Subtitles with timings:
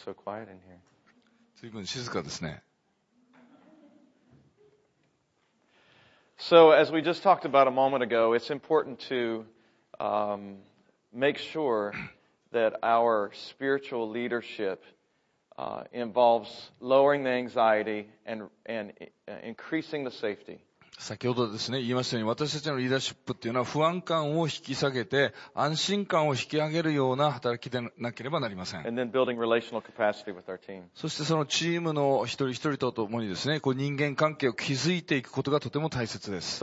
[0.00, 0.80] It's so quiet in here.
[1.60, 2.62] 随分静かですね。
[6.38, 9.46] So, as we just talked about a moment ago, it's important to
[9.98, 10.58] um,
[11.10, 11.94] make sure
[12.52, 14.84] that our spiritual leadership
[15.58, 18.92] uh, involves lowering the anxiety and, and
[19.26, 20.60] uh, increasing the safety.
[20.97, 28.81] 先ほどですね、言いましたように、私たちのリーダーシップっていうのは不安感を引き下げて、安心感を引き上げるような働きでなければなりません。
[30.93, 36.59] そしてそのチームの一人一人とともにですね、こう人間関係を築いていくことがとても大切です。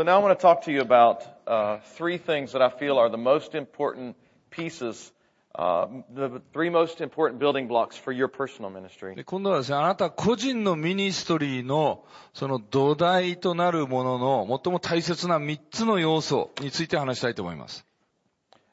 [5.59, 9.17] The three most important building blocks for your personal ministry.
[9.17, 17.88] で今度はですね、あなた個人のミニストリーのその土台となるものの最も大切な3つの要素について話したいと思います。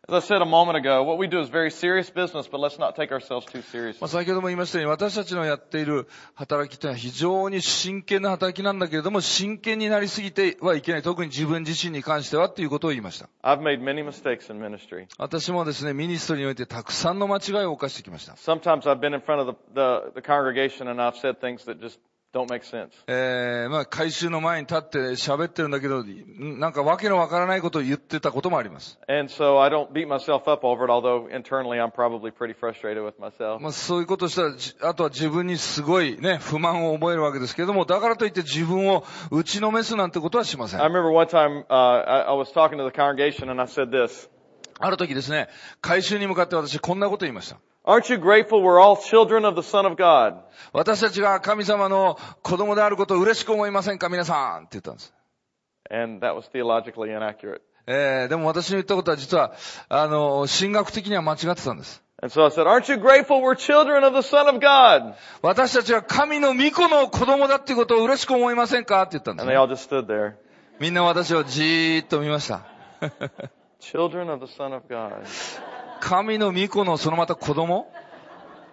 [0.08, 2.78] As I said a moment ago, what we do is very serious business, but let's
[2.78, 3.98] not take ourselves too ま seriously.
[4.02, 11.02] あ、先ほども言いましたように、私たちのやっている働きというのは非常に真剣な働きなんだけれども、真剣になりすぎてはいけない。
[11.02, 13.30] 特に自分自身に関してはっていうことを言いました。
[13.42, 15.08] I've made many mistakes in ministry.
[15.18, 18.34] 私もですね、ミニストリーにおいてたくさんの間違いを犯してきました。
[18.34, 21.98] Sometimes I've been in front of the, the, the congregation and I've said things that just
[23.08, 26.04] えー、まぁ、回収の前に立って喋ってるんだけど、
[26.38, 29.00] なんかわけのわからないことを言ってたこともあります。
[33.72, 40.82] そういうことしたら、あとは自分にすごいね、不満を覚えるわけですけれども、だからといって自分を打ちのめすなんてことはしません。
[44.80, 45.48] ある時ですね、
[45.80, 47.58] 回収に向かって私こんなこと言いました。
[47.86, 50.38] Aren't you grateful we're all children of the Son of God?
[50.74, 55.14] 私たちが神様の子供であることを嬉しく思いませんか皆さんって言ったんです。
[55.92, 57.62] And that was theologically inaccurate.
[57.88, 59.54] えー、でも私の言ったことは実は、
[59.90, 62.02] あの、神学的には間違ってたんです。
[62.24, 65.14] And so I said, aren't you grateful we're children of the Son of God?
[65.44, 70.34] 私たちは神の御子の子供だっていうことを嬉しく思いませんかって言ったんです And ね、they all just stood there.
[70.80, 72.66] みんな私をじーっと見ました。
[73.80, 75.24] Children of the Son of God.
[76.00, 77.92] 神の御子のそのまた子供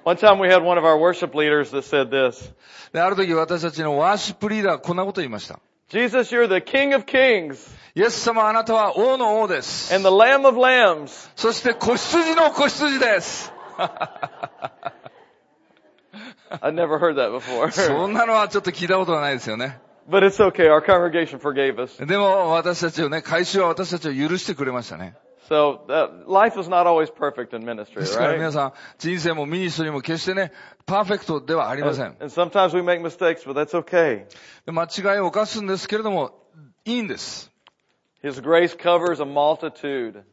[0.05, 2.53] One time we had one of our worship leaders that said this.
[2.93, 5.61] で、ある時私たちのワーシップリーダーはこんなことを言いました。
[5.89, 9.95] Jesus, you're the King of Kings イエス様あなたは王の王です。
[9.95, 11.31] and the Lamb of Lambs.
[11.37, 13.53] そして子羊の子羊です。
[16.61, 17.71] I'd never heard that before.
[17.71, 19.79] そんなのはちょっと聞いたことがないですよね。
[20.09, 20.67] but it's okay.
[20.69, 22.05] Our congregation forgave us.
[22.05, 25.15] でも私たちをね、回収は私たちを許してくれましたね。
[25.52, 28.52] So uh, life is not always perfect in ministry, ですから皆 right?
[28.52, 30.52] さん、人生もミニストリーも決してね、
[30.86, 34.26] パーフェクトではありません And,。and sometimes we make mistakes, but that's okay.
[34.66, 36.34] で間違いを犯すんですけれども、
[36.84, 37.50] いいんです。
[38.22, 40.24] His grace covers a multitude.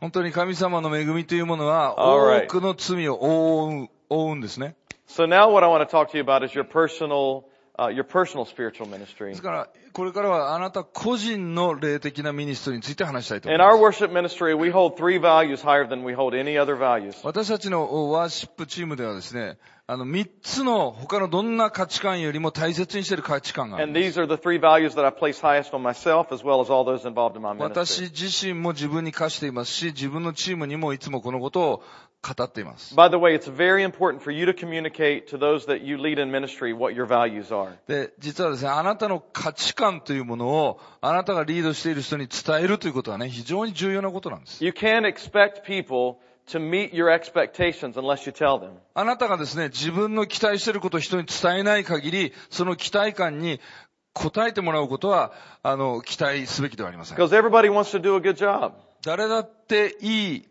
[0.00, 2.46] 本当に神様の恵みというものは、 Alright.
[2.46, 4.74] 多くの罪を覆う、覆うんですね。
[5.06, 7.44] So now what I want to talk to you about is your personal,
[7.77, 9.35] uh, your personal spiritual で ministry.
[9.35, 14.03] すから、これからはあなた個人の霊的なミニストリーについて話したいと思 In いま our す。
[14.03, 17.15] worship ministry, we hold three values higher than we hold any other values.
[17.23, 19.57] 私たちのワーシップチームではですね、
[19.89, 26.69] あの、三つの他のどんな価値観よりも大切にしている価値観がある And these are the three values that I place highest on myself as well as
[26.69, 28.09] all those involved in my 私 ministry.
[28.09, 31.83] 自身も自分に課していますし、自分のチームにもいつもこのことを
[32.21, 32.95] 語っています。
[32.95, 36.31] By the way, it's very important for you to communicate to those that you lead in
[36.31, 37.71] ministry what your values are.
[37.87, 44.63] で、実はですね、あなたの価値観というものを、あなたがリードしている人に伝えるということはね、非常に重要なことなんです。
[44.63, 46.17] You can't expect people
[46.47, 48.71] to meet your expectations unless you tell them.
[48.93, 53.59] あなたがですね、自分の期待していることを人に伝えない限り、その期待感に
[54.15, 57.17] 応えてもらうことは、あの、期待すべきではありません。
[57.17, 58.71] Because everybody wants to do a good job.
[59.03, 60.49] 誰だっていい、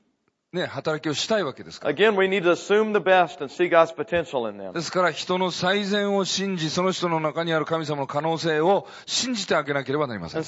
[0.52, 1.94] ね、働きをしたいわけですから。
[4.72, 10.44] ですから、人の最善を信じ、その人の中にある神様の可能性を信じてあげなければなりません。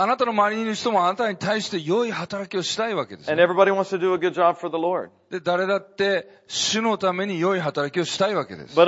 [0.00, 3.30] あなたの周りにいる人もあなたに対して良い働きをしたいわけです、
[5.30, 8.74] で、誰だって、主のために良い働きをしたいわけです。
[8.74, 8.82] で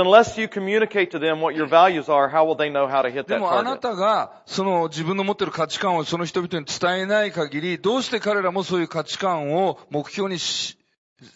[3.38, 10.78] も、あなたが、その自分の持っている価値観をその人々に伝えない限り、どうして彼らもそういう価値観を目標にし、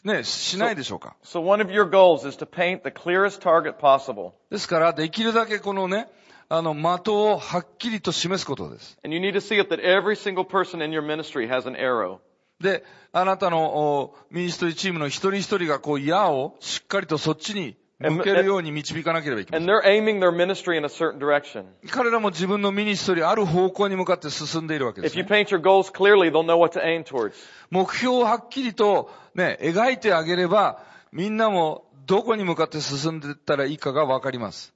[0.05, 1.17] ね、しないでしょうか？
[4.51, 6.09] ですから、できるだけこのね、
[6.49, 8.99] あの、的をはっきりと示すことです。
[12.61, 19.65] で、あなたの、ミニストリチームの一人一人が、こう、矢をしっかりとそっちに向けるように導かなければいけませ。
[21.91, 25.15] 彼らも自分のミニストリー、ある方向に向かって進んでいるわけです、
[27.71, 30.79] 目標をはっきりと、ね、描いてあげれば、
[31.11, 34.73] みんなも、どこに向かって進んでいったらいいかがわかります。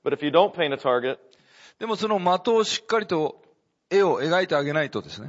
[1.81, 3.41] でもその的をしっかりと
[3.91, 5.27] 絵を描いてあげないとですね。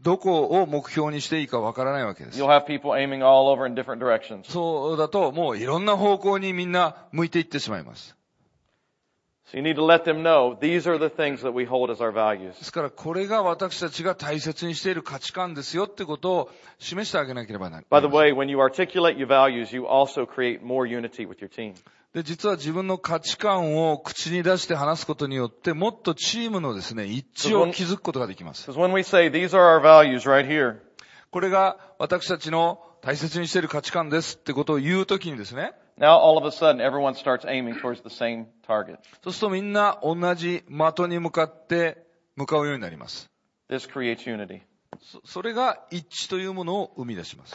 [0.00, 2.38] どこを目標にしていいかわからないわけです。
[4.48, 8.16] そうだと、もういろんな方向にみんな向いていってしまいます。
[12.58, 17.80] ですから、これが私たちが大切にしている価値観ですよってことを示してあげなければな
[21.70, 21.94] らない。
[22.14, 28.64] で、実は自分の価値観を口に出して話すことによって、もっとチームのですね、一致を築くことができます。
[31.30, 35.72] これが私たちの大切にしている価値観ですってことを言うときにですね。
[39.22, 42.06] そうするとみんな同じ的に向かって
[42.36, 43.30] 向かうようになります。
[45.24, 47.52] そ,れが一致というものを生み出します。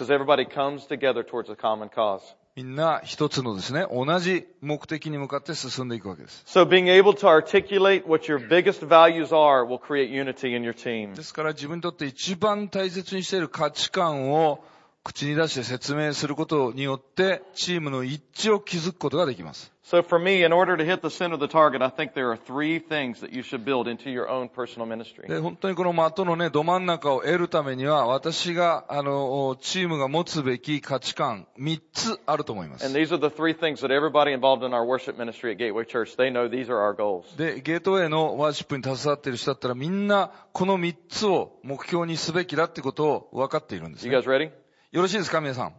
[2.55, 6.43] みんな一つのですね、同じ目的に向かって進んでいくわけです。
[6.45, 11.15] So being able to articulate what your biggest values are will create unity in your team.
[11.15, 14.63] ですから自分にとって一番大切にしている価値観を
[15.03, 19.73] 口に出して説明することによってチームの一致を築くことができます。
[19.83, 22.37] So for me, in order to hit the center of the target, I think there are
[22.37, 25.27] three things that you should build into your own personal ministry.
[25.27, 32.93] で、本当にこの的のね、ど真ん中を得るためには、私が、あの、チームが持つべき価値観、三つあると思いま And す。
[32.97, 36.31] these are the three things that everybody involved in our worship ministry at Gateway Church, they
[36.31, 37.35] know these are our goals.
[37.37, 44.19] で、ゲートウェイのワーシップに携わっている人だったら、みんな、この三つを目標にすべきだってことを分かっているんです You ね。
[44.19, 44.62] guys ready?
[44.92, 45.74] よろしいですか、皆さん。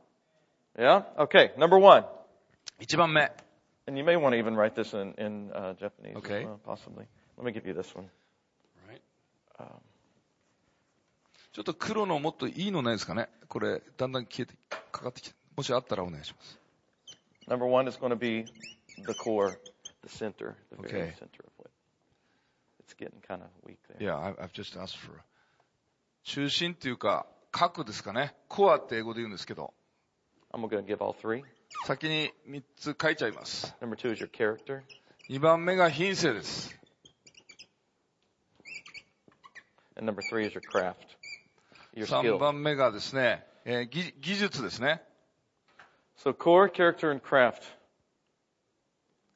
[0.77, 1.05] Yeah?
[1.15, 1.53] Okay.
[1.55, 2.05] Number one.
[2.79, 3.31] 一番目。
[3.87, 6.41] And you may want to even write this in, in uh, Japanese Okay.
[6.41, 7.05] as well, possibly.
[7.37, 8.09] Let me give you this one.
[11.51, 14.53] ちょっと黒のもっといいのないですかねこれ、だんだん消えて、
[14.91, 15.35] かかってきて。
[15.57, 16.59] もしあったらお願いします。
[17.47, 18.45] Number one is going to be
[19.07, 19.57] the core,
[20.03, 21.13] the center, the very Okay.
[21.17, 21.71] center of what.
[22.85, 23.97] It's getting kind of weak there.
[23.99, 25.19] Yeah, I- I've just asked for.
[26.23, 28.34] 中心っていうか、 核ですかね。
[28.48, 29.72] コアって英語で言うんですけど、
[30.52, 31.44] I'm going to give all three.
[31.86, 33.72] 先に3つ書いちゃいます。
[33.80, 34.82] Number two is your character.
[35.30, 36.76] 2番目が品性です。
[39.96, 40.96] And number three is your craft,
[41.94, 42.38] your 3 skill.
[42.38, 45.00] 番目がですね、えー技技術ですね。
[46.18, 47.62] So core, character, and craft.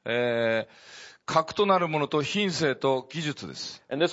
[0.05, 3.83] えー核となるものと品性と技術です。
[3.91, 4.09] Uh.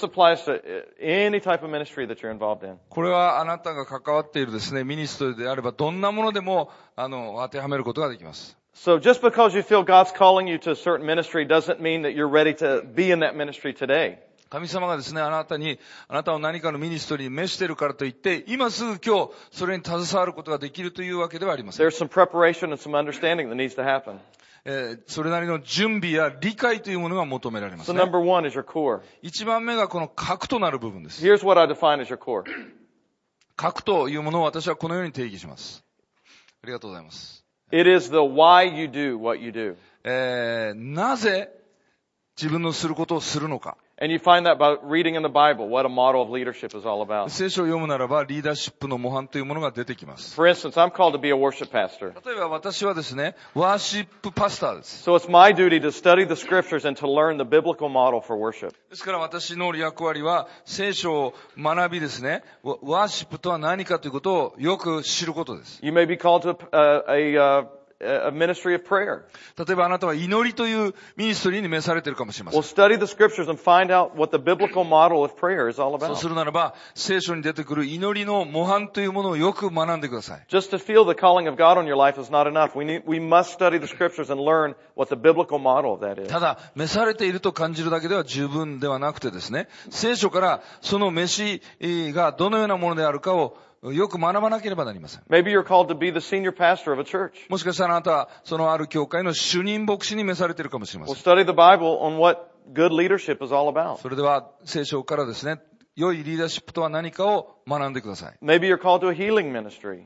[2.90, 8.58] これはあなたが関わっているですね、ミニストリーであればどんなものでも、あの、当てはめることができます。
[8.76, 12.28] So just because you feel God's calling you to a certain ministry doesn't mean that you're
[12.28, 14.18] ready to be in that ministry today.
[14.50, 15.80] 神様がですね、あなたに、
[16.10, 21.88] あなたを何かのミニストリーに召しているからといって、今すぐ今日、それに携わることができるというわけではありません。
[24.66, 27.88] えそれなりの準備や理解というものが求められます、
[29.22, 31.24] 一番目がこの核となる部分です。
[33.56, 35.86] 核というものを私はこのように定義します。
[36.64, 37.46] ありがとうございます。
[40.04, 41.52] え、なぜ
[42.36, 43.78] 自分のすることをするのか。
[44.03, 47.03] And you find that by reading in the Bible what a model of leadership is all
[47.03, 47.29] about.
[47.29, 50.35] 聖書を読むならばリーダーシップの模範というものが出てきます。
[50.35, 52.15] For instance, I'm called to be a worship pastor.
[52.25, 55.07] 例えば私はですね、ワーシップパスターです。
[55.07, 58.41] So it's my duty to study the scriptures and to learn the biblical model for
[58.41, 58.71] worship.
[58.89, 65.79] ですから私の役割は聖書を学びですね、ワワーシップとは何かということをよく知ることです。
[65.83, 67.67] You may be called to a, a, uh,
[69.58, 72.62] 例えばあなたは祈りというミニストリーに召されているかもしれません。
[76.08, 80.44] そうするならば、聖書に出てくる祈りの模範というものをよく学んでください。
[86.28, 91.62] ただ、召されていると感じるだけでは十分ではなくてですね、聖書からその召し
[92.14, 93.58] がどのようなものであるかを
[93.94, 95.22] よく学ばなければなりません。
[97.50, 101.16] もしかしたらあなたは、そのある教会の主任牧師に召されているかもしれません。
[104.02, 105.62] それでは、聖書からですね、
[105.96, 108.34] 良いリーダーシップとは何かを学んでください。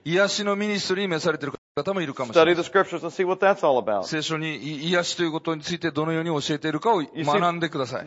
[0.05, 2.81] 癒しのミニストリーに召されている方方もいるかもしれ Study ま the せん。
[2.81, 4.03] scriptures and see what that's all about.
[4.03, 8.05] 聖書にい癒しということについてどのように教えているかを学んでください。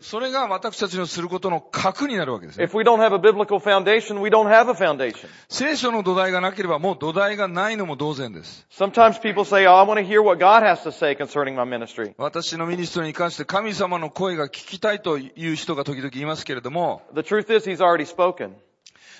[0.00, 2.68] それが私たちのすることの核になるわけですね。
[5.48, 8.66] 聖書の土台がなければもう土台がないのも同然です。
[8.70, 12.14] Sometimes people say, oh, I want to hear what God has to say concerning my ministry.
[12.18, 17.02] 私のミニストに関して神様の声が聞きたいという人が時々いますけれども、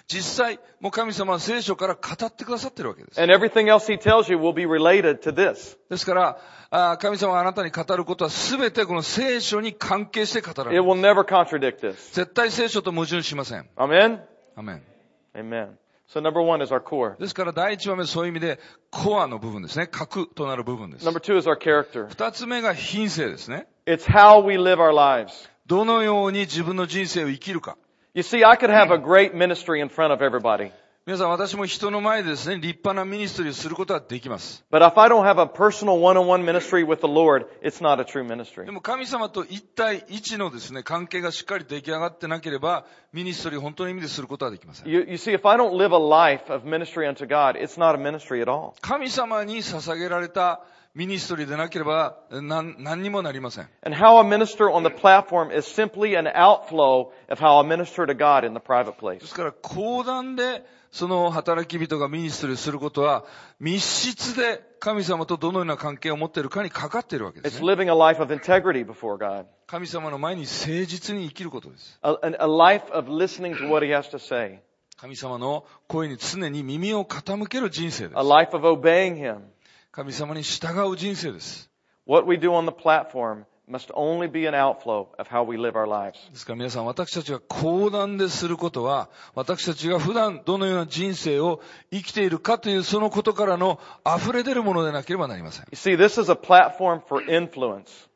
[0.08, 3.20] 実際、もう神様は聖書から語ってくださってるわけです。
[5.90, 6.14] ですか
[6.70, 12.14] ら、神様はあなたに語ることはすべてこの聖書に関係して語られます。
[12.14, 13.68] 絶対聖書と矛盾しません。
[13.76, 14.20] アメン
[14.56, 14.82] アメン。
[15.34, 15.68] Amen.
[17.18, 18.58] ですから第一話目そういう意味で
[18.90, 19.86] コアの部分ですね。
[19.86, 21.04] 核となる部分です。
[22.08, 23.66] 二つ目が品性ですね。
[25.66, 27.76] どのように自分の人生を生きるか。
[28.17, 30.71] You see, I could have a great ministry in front of everybody.
[31.05, 34.63] 皆さん私も人の前でですね、立派なミニストリーをすることはできます。
[34.71, 38.05] But if I don't have a personal one-on-one ministry with the Lord, it's not a
[38.05, 38.63] true ministry.
[38.63, 44.89] でも神様と一対一のですね、関係がしっかり出来上がってなければ、ミニストリーを本当の意味ですることはできません。
[44.89, 47.95] You, you see, if I don't live a life of ministry unto God, it's not
[47.95, 48.75] a ministry at all.
[48.79, 50.61] 神様に捧げられた
[50.98, 53.68] ミニストリーでなければ、何何にもなりません。
[53.86, 58.16] And how I minister on the platform is simply an outflow of how I minister to
[58.16, 59.24] God in the private で place.
[59.24, 63.24] すから、講談で、その働き人がミニストリーをすることは、
[63.60, 67.68] 密室で神様とどのような関係を持っているかにかかっているわけで It's す、ね。
[67.72, 69.44] living a life of integrity before God.
[69.68, 71.96] 神様の前に誠実に生きることです。
[72.02, 74.58] A, a life of listening to what He has to say.
[74.96, 78.28] 神様の声に常に耳を傾ける人生で A す。
[78.28, 79.42] life of obeying Him.
[79.90, 81.70] 神様に従う人生です。
[82.06, 85.86] What we do on the platform must only be an outflow of how we live our
[85.86, 86.14] lives.
[86.32, 95.66] ですから皆さん、私たちが講談ですることは、私たちが普段どのような人生を生きているかというそのことからの溢れ出るものでなければなりません。
[95.70, 98.08] You see, this is a platform for influence.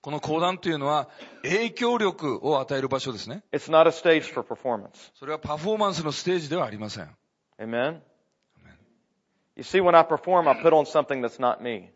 [0.00, 1.08] この講談というのは
[1.42, 3.42] 影響力を与える場所ですね。
[3.52, 4.90] It's not a stage for performance.
[5.14, 7.08] それはパフォーマンスのステージではありません。
[7.58, 8.00] Amen?
[9.56, 11.94] You see, when I perform, I put on something that's not me.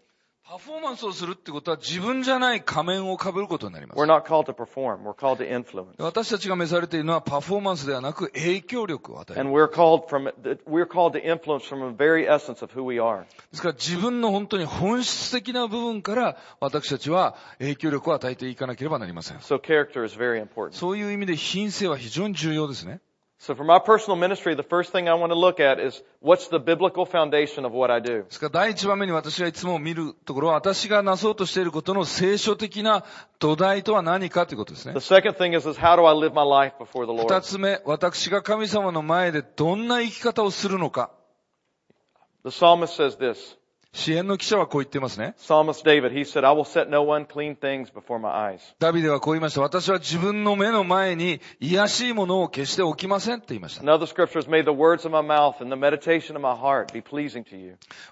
[0.50, 4.00] パフォーマンスをするってことは自分じゃない仮面をかることになります。
[4.00, 4.22] 私
[6.30, 9.44] たちが召されているのはパフォーマンスではなく影響力を与える。
[9.44, 9.50] で
[13.52, 19.40] すから自分の本当に本質的な部分から私たちは影響力を与えていかなければなりません。
[19.42, 19.58] そう
[20.96, 23.02] いう意味で品性は非常に重要ですね。
[23.40, 26.58] So for my personal ministry, the first thing I want to look at is what's the
[26.58, 28.24] biblical foundation of what I do?
[28.24, 33.04] ですから第一番目に私がいつも見るところは私がなそうとしていることの聖書的な
[33.38, 34.98] 土台とは何かということですね The。
[34.98, 37.40] second thing is, is how do I live my life before the 二 Lord?
[37.42, 41.12] つ目、私が神様の前でどんな生き方をするのか。
[42.44, 43.57] The psalmist says this.
[43.98, 45.34] 支援の記者はこう言ってますね。
[48.78, 49.60] ダビデはこう言いました。
[49.60, 53.82] 私は自分の目の前に癒しいものを消しておきませんって言いました。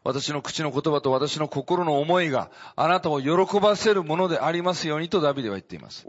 [0.02, 6.04] 私の口の言葉と私の心の思いがあなたを喜ばせるものでありますようにとダビデは言っています。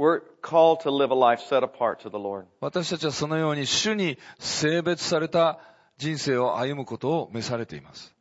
[2.62, 5.60] 私たちはそのように主に性別された
[6.00, 8.17] 人生を歩むことを召されています。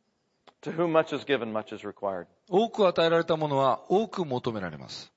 [2.49, 5.11] 多く与えられたものは多く求められます。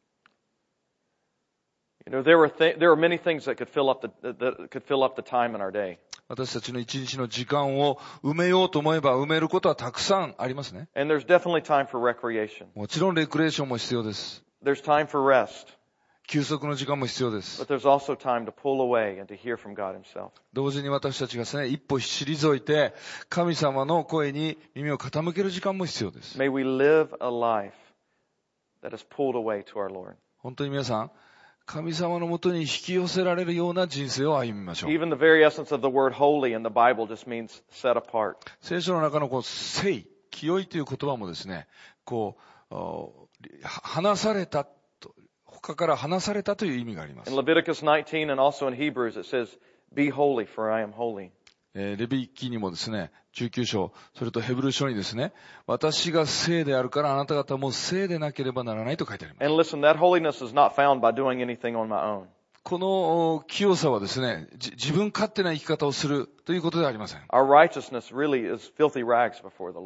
[6.29, 10.89] 私たちの一日の時間を埋めようと思えば埋めることはたくさんありますね。
[12.75, 14.45] もちろんレクリーションも必要です。
[16.31, 17.61] 休息の時間も必要です。
[20.53, 22.95] 同時に私たちが、一歩退いて、
[23.29, 26.39] 神様の声に耳を傾ける時間も必要です。
[30.39, 31.11] 本当に皆さん、
[31.67, 34.91] 神様のもとに引き寄せられるような人生を歩みましょう。
[38.61, 41.67] 聖書の中の、聖、清いという言葉もですね、
[42.05, 42.37] こ
[42.71, 42.75] う、
[43.65, 44.69] 離された
[45.63, 47.31] ここから離されたという意味があります。
[47.31, 49.59] In Leviticus 19 and also in Hebrews is
[49.95, 51.31] not for I am holy.
[51.75, 55.33] えー、レビキにもですね、19章、それとヘブル章にですね、
[55.67, 59.77] 私が生であるからあなた方も生でなければならないと書いてあります
[62.63, 67.21] この清さはですね、自分勝手な生き方をするということではありません。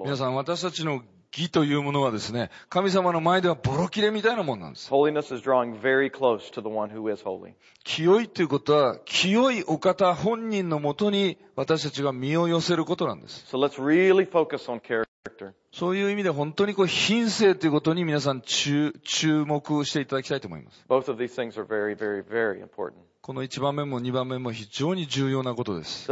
[0.04, 1.02] 皆さん、私たちの
[1.36, 4.90] 義というものはですね、神様の前ではボロ切れみたいなもんなんです。
[4.90, 7.54] Holiness is drawing very close to the one who is holy.
[7.84, 13.44] 清いということは、清いお方本人のもとに私たちが身を寄せることなんです。
[13.50, 15.13] So let's really focus on character.
[15.72, 18.92] そういう意味で本当にこう品性ということに皆さん注,
[19.46, 20.84] 目していただきたいと思います。
[23.22, 26.06] この一番目も二番目も非常に重要なことです。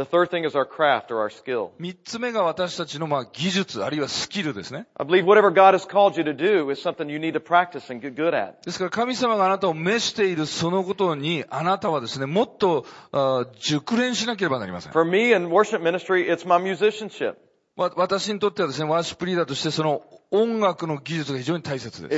[1.77, 4.87] 三つ目が私たちの技術あるいはスキルですね。
[8.65, 12.87] ですから神様があなたを召しているそのことにあなたはですね、もっと
[13.59, 14.91] 熟練しなければなりません。
[17.75, 22.15] 私にとってはですね、ワーシップリーダーとしてその音楽の技術が非常に大切です。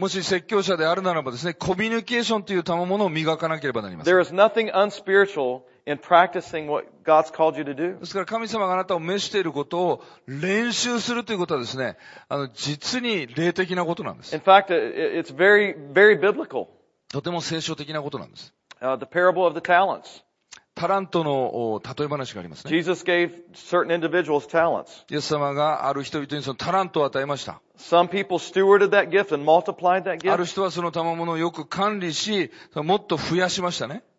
[0.00, 4.14] もし説教者であるならばですね、コミュニケーションという賜物を磨かなければなりません。
[8.00, 11.96] ですから神様があなたを召していることを練習するということはですね、
[12.54, 14.34] 実に霊的なことなんです。
[17.08, 18.52] とても聖書的なことなんです。
[20.78, 22.70] タラントのお例え話がありますね。
[22.70, 25.04] Jesus gave certain individuals talents.
[25.10, 27.60] イエス様がある人々にそのタラントを与えました。
[27.76, 34.04] Some people stewarded that gift and multiplied that ある gift, 人はその賜物をよく管理し、もっと増やしましたね。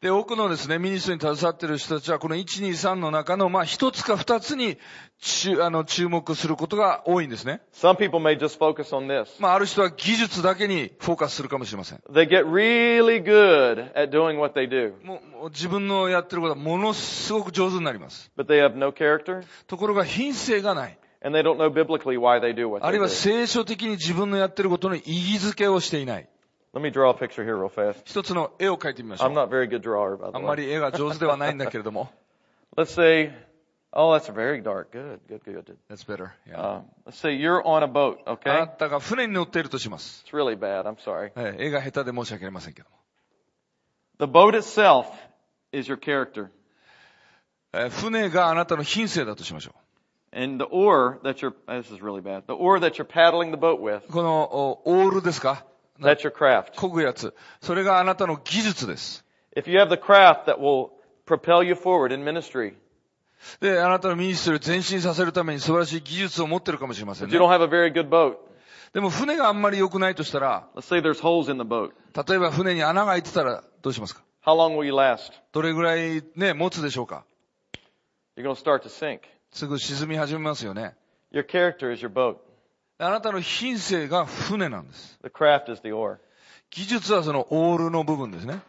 [0.00, 4.76] で、多くのですね、ミニストに携わっている人たちは、この1、2、3の中の、まあ、一つか二つに、
[5.20, 7.60] 注、あの、注目することが多いんですね。
[7.72, 9.26] Some people may just focus on this.
[9.38, 12.00] まあ、ある人は技術だけにフォーカスするかもしれません。
[12.10, 18.30] They get really good at doing what they do, もう、自分のやってることはものすごく上手になります。
[18.36, 20.98] but they have no character, ところが品性がない。
[21.24, 23.10] and they don't know biblically why they do what あ they るいは do.
[23.10, 26.28] 聖書的に自分のやってることの意義づけをしていない。
[26.73, 28.01] Let me draw a picture here real fast.
[28.05, 29.33] 一つの絵を描いてみましょ I'm う。
[29.33, 30.55] not a very good drawer, by あ the んま way.
[30.57, 32.11] り絵が上手ではないんだけれども。
[32.77, 33.31] Let's say,
[33.91, 34.91] oh, that's very dark.
[34.91, 35.77] Good, good, good.
[35.89, 36.31] That's better.
[36.47, 36.59] Yeah.
[36.61, 38.59] Uh, let's say you're on a boat, あ okay?
[38.59, 40.23] なたが船に乗っているとします。
[40.27, 40.83] It's really bad.
[40.83, 41.31] I'm sorry.
[41.33, 42.95] はい絵が下手で申し訳ありませんけども。
[44.19, 45.05] The boat itself
[45.71, 46.49] is your character.
[47.73, 49.73] えー船があなたの品性だとしましょ
[50.31, 52.43] And the oar that you're, this is really bad.
[52.45, 54.11] The oar that you're paddling the boat with, う。
[54.11, 55.65] このおオールですか
[56.00, 56.74] that's your craft.
[56.74, 57.34] 漕ぐやつ。
[57.60, 59.24] それがあなたの技術です。
[59.56, 60.90] If you have the craft that will
[61.26, 62.74] propel you forward in ministry,
[63.60, 67.40] で、あなたのミニストリーを前進させるために素晴らしい技術を持ってるかもしれません but ね you。
[67.40, 68.36] don't have a very good boat,
[68.92, 71.92] でも船があんまり良くないとしたら、let's say there's holes in the boat,
[72.28, 75.32] 例えば船に穴が開いてたらどうしますか how long will you last?
[75.52, 77.24] どれぐらいね、持つでしょうか
[78.36, 79.20] You're to start to sink.
[79.52, 80.96] すぐ沈み始めますよね。
[81.32, 82.38] Your character is your boat.
[82.98, 85.18] あなたの品性が船なんです。
[86.70, 88.60] 技術はそのオールの部分ですね。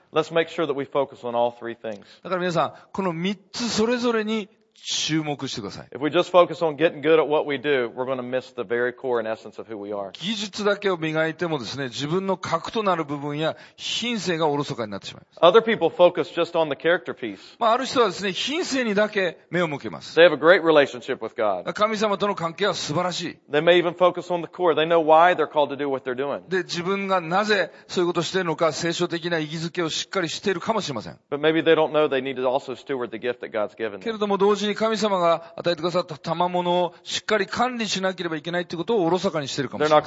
[2.23, 5.87] だから皆さん、この3つそれぞれに注目してください。
[5.95, 8.63] If we just focus on getting good at what we do, we're going to miss the
[8.63, 10.11] very core and essence of who we are.
[10.11, 15.57] 技術だけを磨いてもですね、自分の核となる部分や品性がおろそかになってしまいます。
[15.57, 17.37] Other people focus just on the character piece.
[17.59, 20.19] まあ、ある人はですね、品性にだけ目を向けます。
[20.19, 21.71] They have a great relationship with God.
[21.73, 23.37] 神様との関係は素晴らしい。
[23.49, 24.75] They may even focus on the core.
[24.75, 26.47] They know why they're called to do what they're doing.
[26.49, 31.19] で、自分がなぜそういうことをしているのか、聖書的な意義づけをしっかりしているかもしれません。
[31.31, 34.13] But maybe they don't know they need to also steward the gift that God's given けれ
[34.13, 34.19] them.
[34.19, 40.03] ども同時私神様が与えてくださった賜物をしっかり管理しなければいけないということをおろそかにしているかもしれない。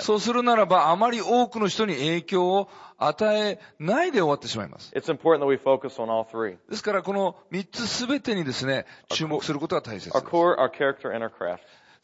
[0.00, 4.90] そうするならば、あまり多くの人に影響を与えないで終わってしまいます。
[6.70, 10.16] ですから、この三つすべてにですね、注目することが大切です。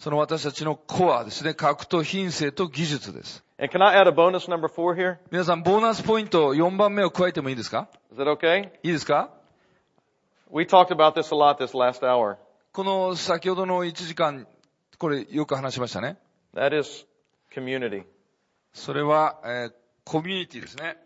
[0.01, 3.43] その私たちのコアですね、格と品性と技術です。
[5.33, 7.89] 皆さん、ボーナスポイント4番目を加えてもいいですか、
[8.85, 9.31] いいですか？
[10.51, 12.37] We talked about this a lot this last hour.
[12.73, 14.47] この先ほどの1時間、
[14.99, 16.17] これよく話しましたね。
[16.55, 17.07] That is
[17.55, 18.05] community.
[18.73, 19.73] それは、えー
[20.05, 20.97] コミュニティですね。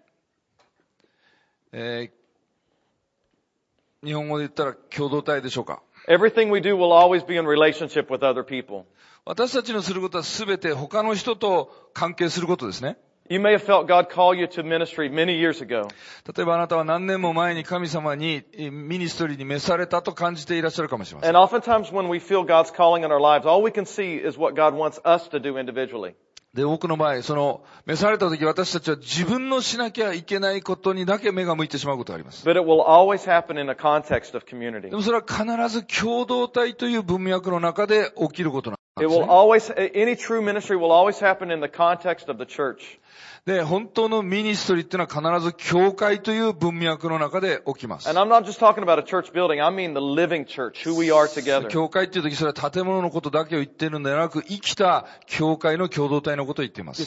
[1.72, 5.82] えー日本語で言ったら共同体でしょうか。
[6.08, 8.84] Everything we do will always be in relationship with other people.
[9.24, 12.96] 私たちのすることはすべて他の人と関係することですね。
[13.30, 15.88] You may have felt God call you to ministry many years ago.
[16.36, 21.36] 例えばあなたは何年も前に神様にえミニストリーに召されたと感じていらっしゃるかもしれません。
[21.36, 24.54] And oftentimes when we feel God's calling in our lives, all we can see is what
[24.54, 26.14] God wants us to do individually.
[26.52, 32.46] で、多くの場合、その、召された時私たちは自分のしなきゃいけないことにだけ目が向いてしまうことがあります。
[32.46, 32.84] It will.
[34.90, 39.32] でもそれは必ず共同体という文脈の中で起きることなん It です will ね。
[39.32, 42.98] always, any true ministry will always happen in the context of the church.
[43.44, 48.08] で、本当のミニストリーていうのは必ず教会という文脈の中で起きます。
[51.68, 57.02] 教会っていうときそれは建物のことだけを言っているのではなく、生きた教会の共同体のことを言っています。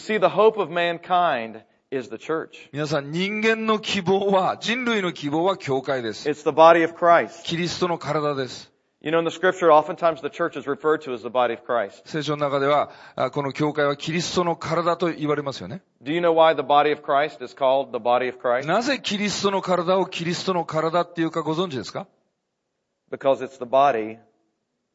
[2.74, 6.28] 皆さん、人間の希望は、人類の希望は教会です。
[7.46, 8.75] キリストの体です。
[9.06, 12.02] You know, in the scripture, oftentimes the church is referred to as the body of Christ.
[12.06, 15.84] 聖書の中では、あこの教会はキリストの体と言われますよね。
[16.02, 18.66] Do you know why the body of Christ is called the body of Christ?
[18.68, 22.08] なぜキリストの体をキリストの体っていうかご存知ですか
[23.12, 24.18] Because it's the body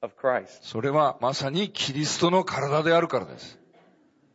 [0.03, 0.59] of Christ.
[0.63, 3.61] それはまさにキリストの体であるからです。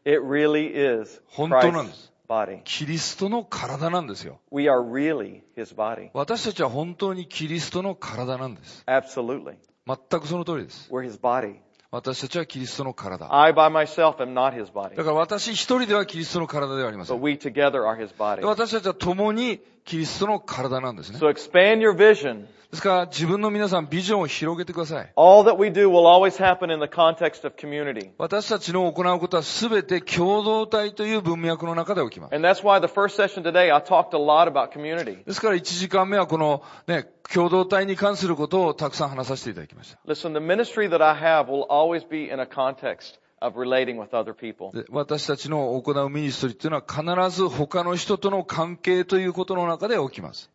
[0.05, 2.13] It really is 本当なんです。
[2.27, 2.61] Body.
[2.63, 4.39] キリストの体なんですよ。
[4.51, 6.09] We are really His body.
[6.13, 8.83] 私たちは本当にキリストの体なんです。
[8.87, 9.55] Absolutely.
[9.87, 10.89] 全くその通りです。
[10.91, 11.55] We're His body.
[11.91, 13.27] 私たちはキリストの体。
[13.33, 14.95] I by myself am not His body.
[14.95, 17.21] だから私一人ではキリストの体ではありませ But ん。
[17.23, 18.41] we together are His body.
[18.41, 21.19] で私たちは共にキリストの体なんですね。
[21.19, 22.47] So expand your vision.
[22.71, 25.13] ですから自分の皆さんビジョンを広げてください。
[25.15, 28.09] All that we do will always happen in the context of community.
[28.17, 32.35] 私たちの行うことは全て共同体という文脈の中で起きます。
[32.35, 35.23] And that's why the first session today, I talked a lot about community.
[35.23, 39.99] ですから1時間目はこのね、共同体に関することをたくさん話させていただきました。
[40.07, 43.19] Listen, the ministry that I have will always be in a context
[44.89, 50.49] 私たちの行うミニストリーというのは必ず他の人との関係ということの中で起きます。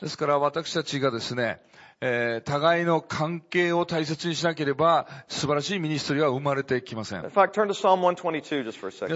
[0.00, 1.60] ですから私たちがですね、
[2.02, 7.22] えー、互いの関係を大切にしなければ素晴らしいミニストリーは生まれてきません。
[7.22, 7.30] 皆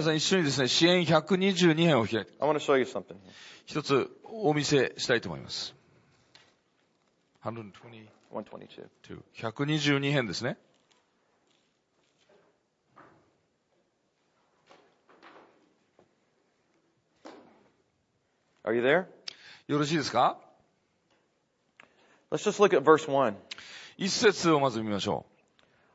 [0.03, 2.31] さん一緒にですね、支援122編を開いて、
[3.65, 5.75] 一つお見せしたいと思います。
[7.43, 8.14] 120.
[8.43, 9.23] 122.
[9.33, 10.57] 122編ですね。
[18.65, 19.05] Are you there?
[19.67, 20.37] よろしいですか
[22.31, 23.35] Let's just look at verse 1.
[23.97, 25.25] 一節をまず見ましょ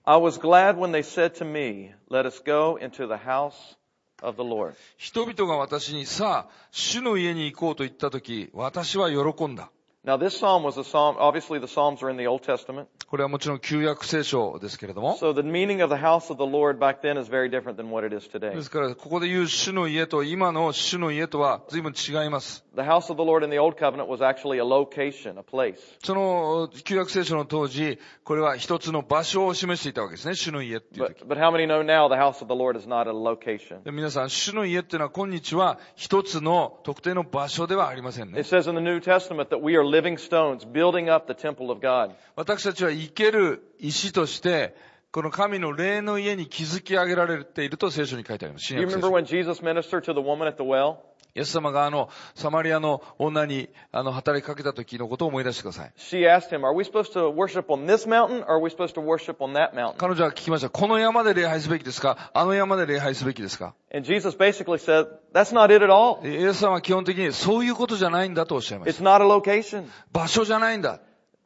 [0.05, 3.77] I was glad when they said to me, Let us go into the house
[4.23, 4.71] of the Lord.
[4.71, 4.77] う。
[4.97, 9.71] 人々が私に、さあ、主の家に行こうと言ったとき、私は喜んだ。
[10.03, 12.89] Now, this psalm was a psalm, obviously, the Psalms are in the Old Testament.
[13.07, 15.19] これはもちろん旧約聖書ですけれども。
[15.19, 18.07] So the meaning of the house of the Lord back then is very different than what
[18.07, 18.55] it is today.
[18.55, 22.65] ですから、ここで言う主の家と今の主の家とは随分違います。
[22.77, 25.77] The house of the Lord in the Old Covenant was actually a location, a place.
[26.03, 30.35] その旧約聖書の当時、これは一つの場所を示していたわけですね。
[30.35, 31.25] 主の家っていう時。
[31.25, 33.83] But, but how many know now the house of the Lord is not a location?
[33.83, 38.49] で皆さん、主の家っていうのは今日は一つの特定の場所ではありませんね It。
[38.49, 42.15] says in the New Testament that we are living stones building up the temple of God.
[42.37, 44.75] 私たちは生ける石として、
[45.13, 48.73] この神の霊の家に築き上げられていると聖書に書いてあります。
[48.73, 48.83] You
[51.35, 55.93] イエス様があのサマリアの女にあの働きかけた時のことを思い出してください。
[59.97, 60.71] 彼女は聞きました。
[60.71, 62.31] この山で礼拝すべきですか？
[62.33, 63.75] あの山で礼拝すべきですか？
[66.25, 68.91] イエス様は基本的にそういうことじゃないんだとおっしゃいます。
[70.13, 71.01] 場所じゃないんだ。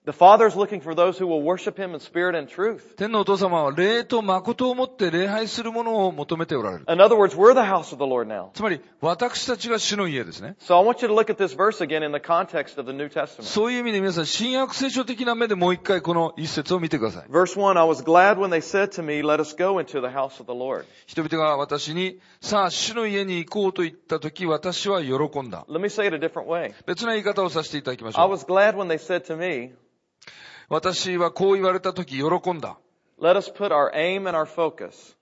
[0.07, 2.95] The Father is looking for those who will worship Him in spirit and truth.
[2.99, 6.85] 天のお父様は霊と誠をもって礼拝するものを求めておられる。
[6.89, 8.51] In other words, we're the house of the Lord now.
[8.53, 10.57] つまり、私たちが主の家ですね。
[10.61, 13.07] So I want you to look at this verse again in the context of the New
[13.07, 13.45] Testament.
[13.45, 17.25] そういう意味で皆さん、新約聖書的な目でもう一回この一節を見てください。
[17.31, 20.39] Verse 1, I was glad when they said to me, Let us go into the house
[20.39, 20.85] of the Lord.
[21.07, 25.65] 人々が私に、さあ、主の家に行こうと言ったとき、私は喜んだ。
[25.71, 26.75] Let me say it a different way.
[26.85, 28.33] 別な言い方をさせていただきまし I ょう。
[28.33, 29.73] was glad when they said to me,
[30.69, 32.79] 私はこう言われたとき、喜んだ。
[33.21, 35.17] Let us put our aim and our focus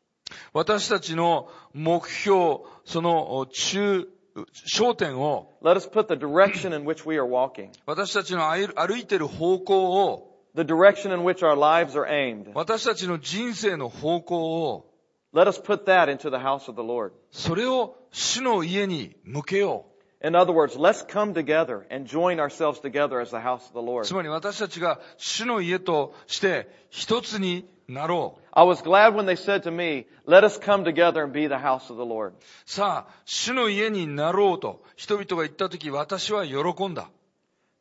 [0.52, 4.08] 私たちの目標、その中、
[4.66, 11.92] 焦点を、Let us put the direction in which we are walking, 私たちの歩歩いてる方向を、the direction in which our lives
[11.92, 12.52] are aimed.
[12.54, 14.88] 私たちの人生の方向を、
[15.34, 17.12] Let us put that into the house of the Lord.
[17.30, 19.91] それを主の家に向けよう。
[20.21, 24.05] In other words, let's come together and join ourselves together as the house of the Lord.
[24.05, 28.41] つまり私たちが主の家として一つになろう。
[28.51, 31.55] I was glad when they said to me, let us come together and be the
[31.55, 32.33] house of the Lord.
[32.65, 37.09] さあ、主の家になろうと人々が言ったとき私は喜んだ。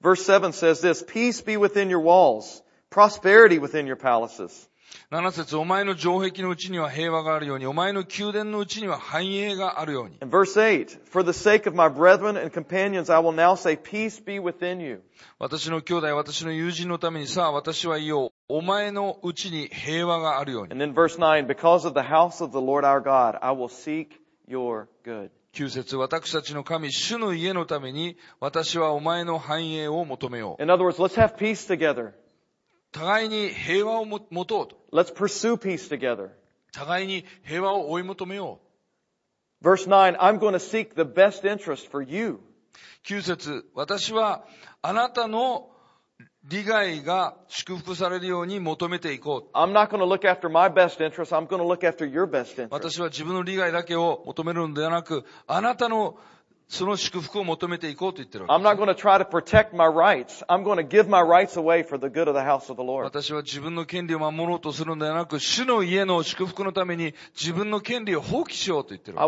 [0.03, 4.69] Verse 7 says this, peace be within your walls, prosperity within your palaces.
[5.12, 10.17] 7節、お前の城壁のうちには平和があるように、お前の宮殿のうちには繁栄があるように。
[15.38, 18.32] 私の兄弟、私の友人のために、さあ私は言おう。
[18.47, 20.75] お前のうちに平和があるように。
[25.54, 30.62] 9節、私たちの神、主の家のために、私はお前の繁栄を求めよう。
[32.91, 34.77] 互いに平和をも持とうと。
[34.91, 36.30] Let's pursue peace together.
[36.73, 38.60] 互いに平和を追い求めよ
[39.62, 42.32] Verse 9, I'm going to seek the best interest for you.
[42.32, 42.39] う。
[43.08, 44.43] 9節私は
[44.82, 45.69] あなたの
[46.43, 49.58] 利害が祝福されるように求めていこう。
[49.58, 51.36] I'm not going to look after my best interest.
[51.36, 52.69] I'm going to look after your best interest.
[52.71, 56.17] 私は自分の利害だけを求めるのではなく、あなたの
[56.72, 58.46] その祝福を求めていこうと言ってる。
[63.04, 69.20] 私は自分の権利を守ろうとするのではなく、主の家の祝福のために自分の権利を放棄しようと言ってる。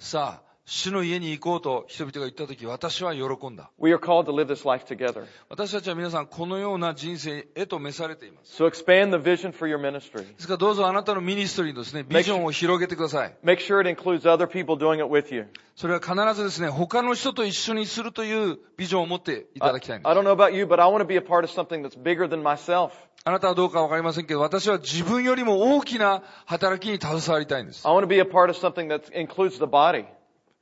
[0.00, 3.70] さあ、主の家に行こうと人々が言ったとき、私は喜んだ。
[3.78, 5.24] We are called to live this life together.
[5.48, 8.62] 私たちは皆さん、このような人生へと召されています。
[8.62, 10.26] So expand the vision for your ministry.
[10.26, 13.34] ですからどうぞあなたのミニストリーのですね、ビジョンを広げてください。
[13.42, 15.46] Make sure it includes other people doing it with you.
[15.74, 20.20] それは必ずですね、他の人と一緒にするというビジョンを持っていた I, だきたいんで I す。
[20.20, 22.42] don't know about you, but I want to be a part of something that's bigger than
[22.42, 22.90] myself.
[23.24, 27.88] あなたはどうかわかりませんけど、私は自分よりも大きな働きに携わりたいんです。
[27.88, 30.04] I want to be a part of something that includes the body.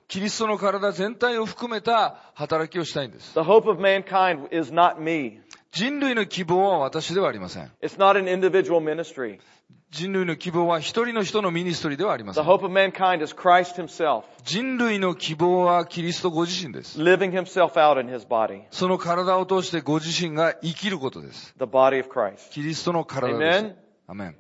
[0.09, 3.35] キリストの体全体を含めた働きをしたいんです。
[5.73, 7.71] 人類の希望は私ではありません。
[9.91, 12.45] 人類の希望は一人の人のミニストリーではありません。
[14.45, 17.01] 人類の希望はキリストご自身です。
[18.71, 21.55] その体を通してご自身が生きることです。
[22.51, 23.59] キリストの体です。
[23.59, 23.77] アメン。
[24.07, 24.37] アメン。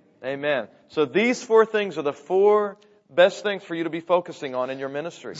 [3.14, 5.34] best thing for you to be focusing on in your ministry.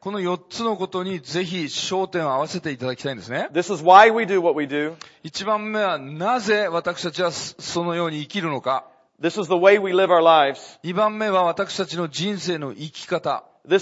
[0.00, 3.48] この4つのことにぜひ焦点を合わせていただきたいんですね。
[3.52, 4.94] This is why we do what we do.
[5.22, 8.84] 一番目はなぜ私たちはそのように生きるのか。
[9.20, 13.44] 2番目は私たちの人生の生き方。
[13.66, 13.78] そ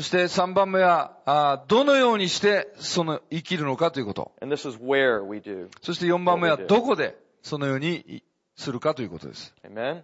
[0.00, 4.32] して3番目は、どのようにしてその生きるのかということ。
[4.40, 4.46] そ
[5.92, 8.24] して4番目はどこでそのように。
[8.56, 9.54] するかということです。
[9.64, 10.02] Amen?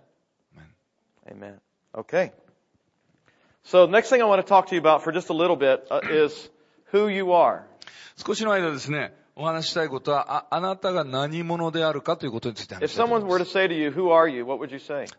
[1.26, 1.60] Amen.
[1.94, 2.32] Okay.
[3.64, 5.86] So next thing I want to talk to you about for just a little bit
[5.90, 6.50] uh, is
[6.92, 7.62] who you are.
[8.16, 13.58] 少しの間ですね、お話ししたいことは、あ、あなたが何者であるかということについて話したいと思います。
[13.58, 13.92] you,
[14.36, 14.44] you?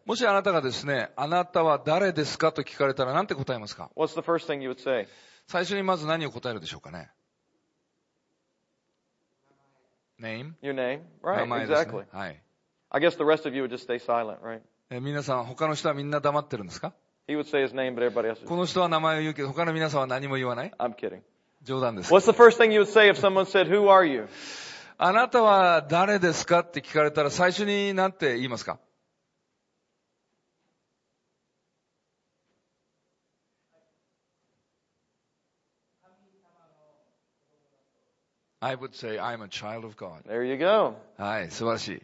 [0.05, 3.89] もしあなたがですね、あなたは誰ですかと聞かれたら何て答えますか?
[5.47, 7.09] 最初にまず何を答えるでしょうかね
[10.19, 10.53] ?name?
[10.61, 11.01] Your name?
[11.23, 12.05] 名 Right, exactly.。
[12.11, 12.41] はい。
[12.93, 14.61] I guess the rest of you would just stay silent, right?
[14.89, 16.93] え皆さん、他の人はみんな黙ってるんですか
[17.27, 18.59] He would say his name, but everybody else こ is.
[18.59, 21.21] の人は名前を言うけど、他の皆さんは何も言わない I'm kidding.
[21.63, 22.13] 冗談です。
[22.13, 24.27] What's the first thing you would say if someone said, who are you?
[24.97, 28.79] あなたは誰ですかって聞かれたら最初に何て言いますか
[38.61, 40.23] I would say I'm a child of God.
[40.27, 40.95] There you go.
[41.17, 42.01] はい、素晴らしい。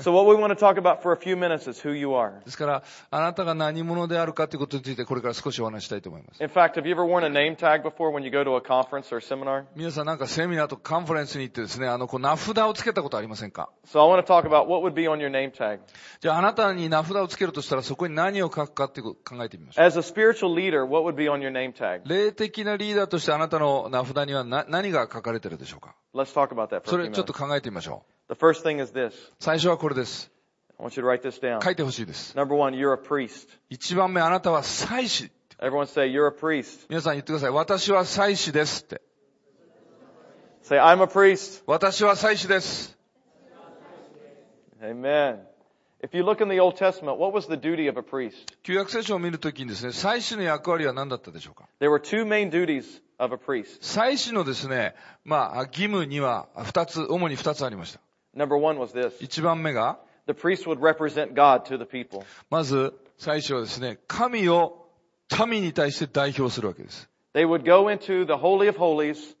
[0.00, 2.44] So what we want to talk about for a few minutes is who you are.
[2.44, 6.40] ですから、あなたが何者であるかということについてこれから少しお話ししたいと思います。
[6.40, 9.12] In fact, have you ever worn a name tag before when you go to a conference
[9.12, 9.64] or seminar?
[9.74, 15.80] 皆さんなんかセミナーとかカンファレンスに行ってですね、あの、こう名札をつけたことありませんか So I want to talk about what would be on your name tag.
[16.20, 19.84] じゃああなたに名札をつけるとしたらそこに何を書くかって考えてみましょう。
[19.84, 22.02] As a spiritual leader, what would be on your name tag?
[22.04, 27.48] 霊的なリーダーとしてあなたの名札にはな何が書かれてるでしょうか Let's talk about that そ for a れ few ちょっと minutes.
[27.48, 29.08] 考えてみましょ The first thing is this.
[29.08, 29.12] う。
[29.40, 30.30] 最初はこれです。
[30.78, 31.62] I want you to write this down.
[31.64, 32.36] 書いてほしいです。
[32.36, 33.48] Number one, you're a priest.
[33.68, 35.30] 一番目あなたは祭司。
[35.60, 36.86] Everyone say, you're a priest.
[36.88, 37.50] 皆さん言ってください。
[37.50, 39.02] 私は祭司ですって。
[40.62, 41.62] Say, I'm a priest.
[41.66, 42.96] 私は祭司です。
[44.80, 45.40] Amen.
[46.03, 48.57] If you look in the Old Testament, what was the duty of a priest?
[48.63, 53.77] 旧約聖書を見るときにですね、祭司の役割は何だったでしょうか There were two main duties of a priest.
[53.79, 58.01] 祭司のですね、まあ、義務には二つ、主に二つありました。
[58.35, 59.13] Number one was this.
[59.21, 59.97] 一番目が、
[60.27, 62.25] The priest would represent God to the people.
[62.49, 64.85] まず、 祭司はですね、神を
[65.47, 67.09] 民に対して代表するわけです。
[67.33, 69.35] They would go into the Holy of Holies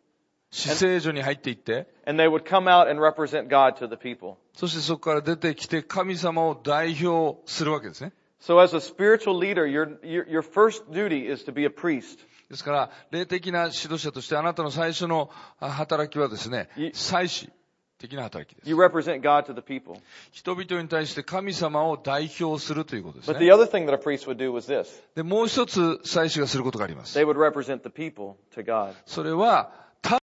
[0.50, 4.36] 死聖所に入っていって、and they would come out and represent God to the people.
[4.54, 8.12] そしてそこから出てきて神様を代表するわけですね。
[8.40, 12.18] So as a spiritual leader, your, your, your first duty is to be a priest.
[12.48, 15.30] ですから、霊的な指導者としてあなたの最初の
[15.60, 17.50] あ働きはですねい、祭司
[17.98, 18.70] 的な働きです。
[18.70, 19.98] You represent God to the people.
[20.30, 23.52] 人々に対して神様を代表するということです But ね the。
[23.52, 24.86] other thing that a priest would do was this.
[25.14, 27.18] で、もう一つ祭司がすることがあります。
[27.18, 28.94] They would represent the people to God.
[29.04, 29.87] それは、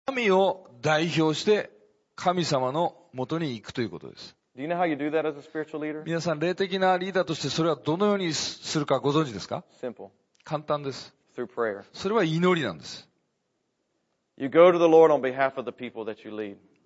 [0.09, 1.69] 神を代表して
[2.15, 4.37] 神様のもとに行くということです。
[4.55, 9.65] 皆さん、霊的なリーダーとしてそれはどのようにするかご存知ですか？
[10.45, 11.13] 簡単です。
[11.93, 13.09] それは祈りなんです。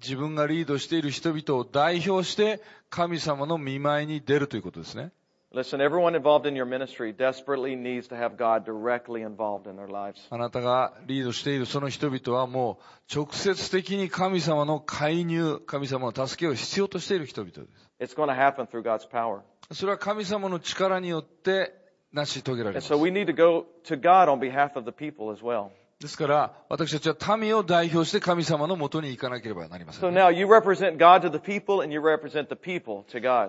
[0.01, 5.13] 自分がリードしている人々を代表して神様の見舞いに出るということですね。
[5.56, 10.20] Listen, everyone involved in your ministry desperately needs to have God directly involved in their lives.
[10.30, 18.14] あなたがリードしているその人々はもう直接的に神様の介入、神様の助けを必要としている人々です。
[18.14, 19.40] It's going to happen through God's power.
[19.72, 21.74] それは神様の力によって
[22.12, 25.70] 成し遂げられ And ます so。we need to go to God on behalf of the people as well.
[26.01, 30.01] ですから、私たちは民を代表して神様のもとに行かなければなりません、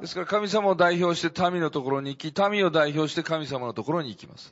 [0.02, 4.50] ですから、神様を代表して民のところに行き、民を代表して神様のところに行きます。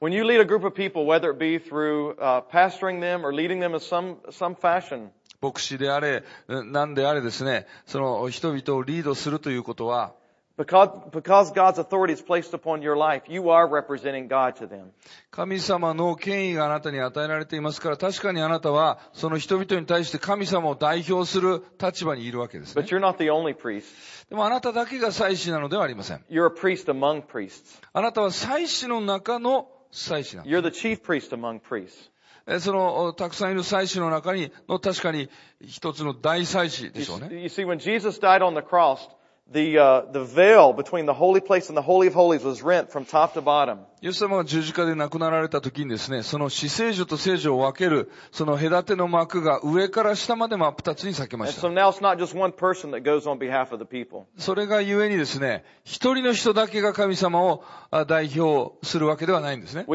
[5.41, 10.13] 牧師であれ、何であれですね、その人々をリードするということは、
[10.59, 14.91] because, because God's authority is placed upon your life, you are representing God to them.
[15.31, 22.87] 神様の権威があなたに与えられていますから、確かにあなたはその人々に対して神様を代表する立場にいるわけですね But。
[22.87, 23.85] you're not the only priest.
[24.29, 26.25] でもあなただけが祭司なのではありません。
[26.29, 27.81] You're a priest among priests.
[27.93, 30.57] あなたは祭司の中の祭司なんです。
[30.57, 32.09] You're the chief priest among priests.
[32.47, 35.29] えその、たくさんいる祭司の中に、の確かに
[35.61, 37.29] 一つの大祭司でしょうね。
[37.31, 39.07] you see, when Jesus died on the cross,
[39.51, 42.91] the, uh, the veil between the holy place and the holy of holies was rent
[42.91, 43.79] from top to bottom.
[44.01, 51.67] イエス様が十字架で亡くなられた時にですね、その死聖所と聖所を分ける、その隔ての幕が上から下まで真っ二つに裂けまし so た。
[51.67, 54.25] now it's not just one person that goes on behalf of the people.
[54.37, 59.85] それがゆえにですね、一人の人だけが神様をあ代表するわけではないんですね。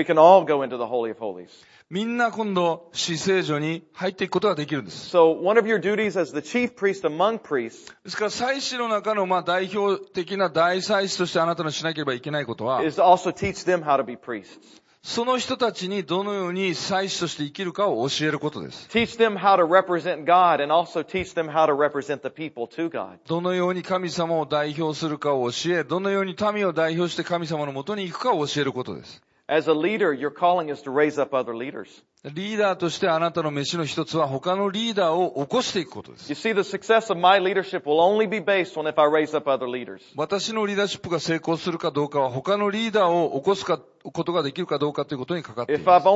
[1.90, 5.14] みんな今度、死聖所に入っていくことができるんです。
[5.14, 13.85] So one of your duties as the chief priest among priests ですから、祭司の中のまあ代表的な大祭司としてあなたのしなければいけないことは、is to also teach them
[13.85, 14.83] how to be priests.
[15.03, 18.88] その人たちにどのように祭司として生きるかを教えることです。
[18.88, 22.88] Teach them how to represent God and also teach them how to represent the people to
[22.88, 23.18] God.
[23.29, 29.23] どのように神様を代表するかを教え、どのように民を代表して神様のもとに行くかを教えることです。
[29.48, 32.02] As a leader, your calling is to raise up other leaders.
[32.33, 36.33] リーダーとしてあなたの飯の一つは他のリーダーを起こしていくことです。
[40.17, 46.07] 私のリーダーシップが成功するかどうかは他のリーダーを起こすかことができるかどうかということにかかっています。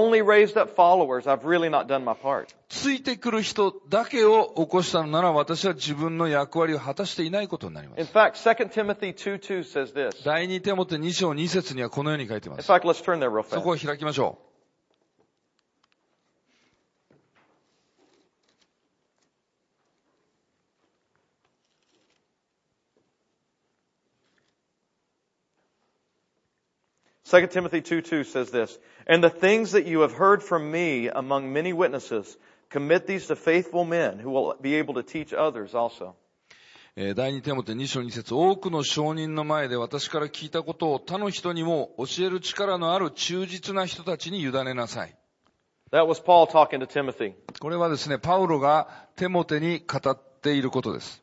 [2.70, 8.00] ついてくる人だけを起こしたのなら私は自分の役割を果たしていないことになります。
[8.10, 12.62] Fact, 2, 第二手元2章2節にはこのように書いています。
[13.56, 14.47] そこを開きましょう。
[27.30, 28.78] 2 Timothy 2 2 says this.
[29.06, 32.38] And the things that you have heard from me among many witnesses,
[32.70, 36.14] commit these to faithful men who will be able to teach others also.
[36.96, 45.14] 第2手モて2章2節多くの証人の前で私から聞いたことを他の人にも教える力のある忠実な人たちに委ねなさい。
[45.92, 47.34] That was Paul talking to Timothy.
[47.60, 51.22] これはですね、パウロがテモテに語っていることです。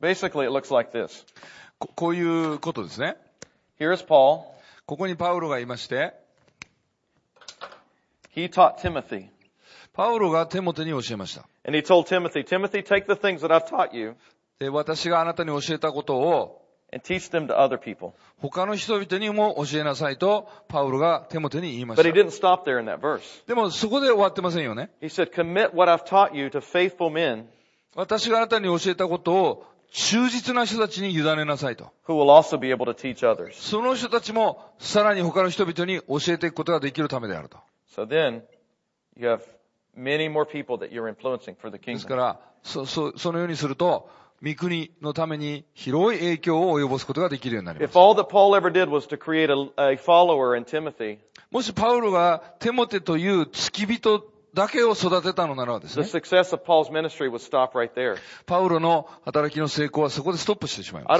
[0.00, 1.24] Basically, it looks like this.
[1.78, 3.16] ここういうことですね。
[3.78, 4.44] Here is Paul.
[4.86, 6.14] ここにパウロがいまして、
[8.34, 9.28] He taught Timothy.
[9.92, 11.46] パウロがテモテに教えました。
[11.66, 14.14] And he told Timothy, Timothy, take the things that I've taught you
[14.58, 16.62] で私があなたに教えたことを
[16.92, 18.12] and teach them to other people.
[18.38, 22.20] 他の人々にも教えなさいとパウロがテモテに言いま But し he た。
[22.20, 23.20] didn't stop there in that verse.
[23.46, 24.90] でもそこで終わってませんよね。
[25.02, 27.44] He said, commit what I've taught you to faithful men
[27.94, 31.90] 私があなたに教えたことを忠実な人たちに委ねなさいと。
[33.54, 37.58] その人たちもさらに他の人々に教えていくことができるためであると。
[41.94, 44.10] ですからそ、のようにすると、
[44.42, 47.94] 三国のために広い影響を及ぼすことができるようになります。
[51.50, 54.20] もしパウロはテモテという付き人
[54.56, 56.04] だけを育てたのならですね。
[58.46, 61.18] パウロの働きの成功はそこでストップしてしまいます。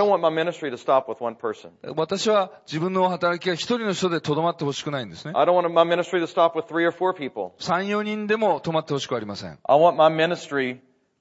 [1.95, 5.32] 私は自分の働きは一人の人で留まってほしくないんですね。
[7.59, 9.59] 三、四人でも止まってほしくありません。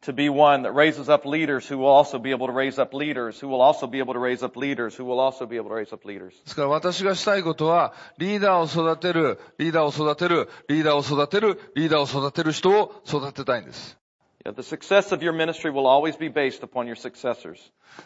[0.05, 2.95] to be one that raises up leaders who will also be able to raise up
[2.95, 5.69] leaders, who will also be able to raise up leaders, who will also be able
[5.69, 6.33] to raise up leaders.
[6.45, 13.99] ですから私がしたいことは、リーダーを育てる、リーダーを育てる、リーダーを育てる、リーダーを育てる人を育てたいんです。
[14.43, 17.59] Yeah, the success of your ministry will always be based upon your successors.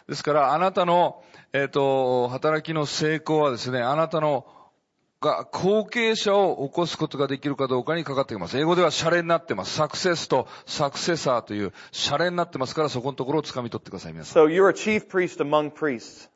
[0.09, 1.23] ですから、あなたの、
[1.53, 4.45] えっ、と、働きの成功はですね、あなたの、
[5.20, 8.58] が、後継者を起こすことができるかどうかにかかってきます。
[8.58, 9.74] 英語ではシャレになってます。
[9.74, 14.44] サクセスとサクセサーというシャレになってますから、そこのところを掴み取ってください、皆さん。
[14.44, 16.30] So you're a chief priest among priests.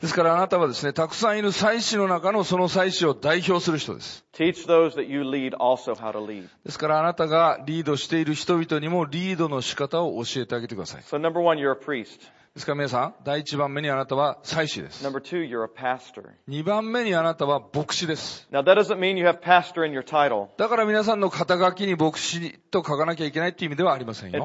[0.00, 4.24] ですからあなたはですね、たくさんいる祭司の中のその祭司を代表する人です。
[4.32, 6.48] Teach those that you lead also how to lead.
[6.64, 11.02] ですからあなたがリードしている人々にもリードの仕方を教えてあげてください。
[11.02, 12.20] So number one, you're a priest.
[12.54, 15.02] ですから皆さん、第一番目にあなたは祭司です。
[16.46, 18.46] 二番目にあなたは牧師です。
[20.58, 24.40] だから皆さんの肩書きに牧師と書かなきゃいけないという意味ではありませんよ。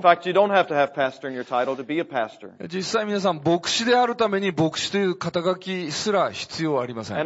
[2.74, 7.18] 実際皆さん、牧師であるために牧師という肩書きすら必要ありません。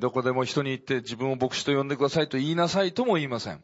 [0.00, 3.62] どこでも人に行って自分を牧師と呼んでくださいと言いなさいとも言いません。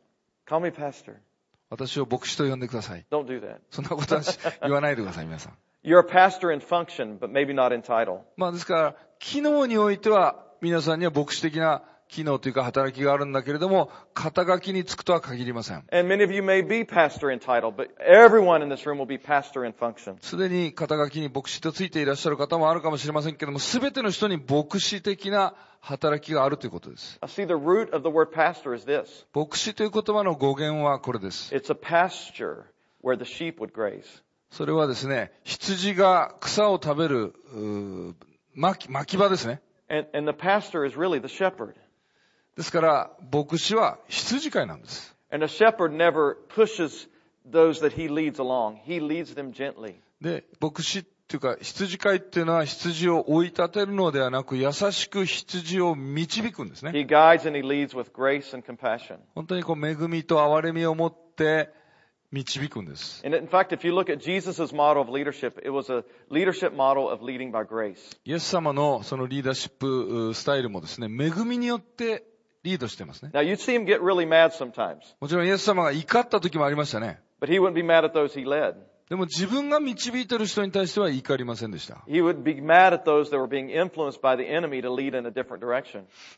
[1.73, 3.07] 私を牧師と呼んでください。
[3.11, 3.57] Don't do that.
[3.71, 5.53] そんなことはし言わないでください、皆さん。
[5.83, 8.21] You're a pastor in function, but maybe not in title.
[8.37, 11.83] まあですから、機能においては皆さんには牧師的な
[12.13, 15.83] 機能というか働きがあるんだけれども、肩書きにつくとは限りません。
[20.21, 27.19] すでに肩書きに牧師とついていらっしゃる方もあるかもしれませんけれども、すべての人に牧師的な働きがあるということです。
[29.35, 31.51] 牧師という言葉の語源はこれです。
[34.51, 37.35] それはですね、羊が草を食べる、
[38.55, 39.63] 巻き,場ですね。
[42.57, 45.15] ですから、牧師は羊飼いなんです。
[45.31, 47.09] And a shepherd never pushes
[47.51, 48.77] those that he leads along.
[48.85, 49.95] He leads them gently.
[50.21, 56.91] で、牧師っていうか、羊飼いっていうのは羊を追い立てるのではなく、優しく羊を導くんですね。
[56.91, 59.19] He guides and he leads with grace and compassion.
[59.35, 61.71] 本当にこう、恵みと憐れみを持って
[62.31, 63.23] 導くんです。
[63.25, 67.11] And in fact, if you look at Jesus' model of leadership, it was a leadership model
[67.11, 67.97] of leading by grace.
[68.25, 72.25] イエス様のそのリーダーシップうスタイルもですね、恵みによって
[72.65, 73.31] リードしてますね。
[75.21, 77.21] もちろん、イエス様が怒った時もありましたね。
[79.13, 82.03] でも自分が導いてる人に対しては怒りませんでした。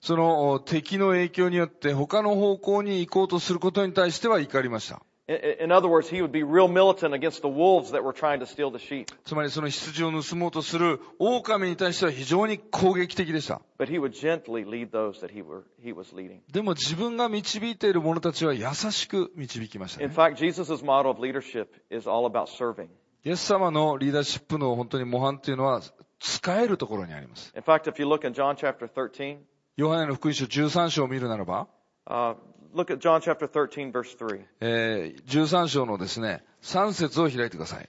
[0.00, 5.02] その敵の影響によって他の方向に行こうとすることに対しては怒りました。
[5.26, 8.46] In, in other words, he would be real militant against the wolves that were trying to
[8.46, 9.06] steal the sheep.
[9.24, 13.62] つまりその羊を盗もうとする狼に対しては非常に攻撃的でした。
[13.78, 16.40] But he would gently lead those that he, were, he was leading.
[16.52, 20.14] でも自分が導いている者たちは優しく導きました、In ね。
[20.14, 22.88] fact, Jesus' model of leadership is all about serving.
[23.24, 25.80] イエス様のリーダーシップの本当に模範というのは
[26.20, 27.50] 使えるところにあります。
[27.56, 29.38] In fact, if you look in John chapter 13,
[29.76, 31.66] ヨハネの福音書13章を見るならば、
[32.06, 32.36] uh,
[32.74, 34.44] look at John chapter 13 verse 3.
[34.60, 37.88] えー13章のですね、3節を開いてください。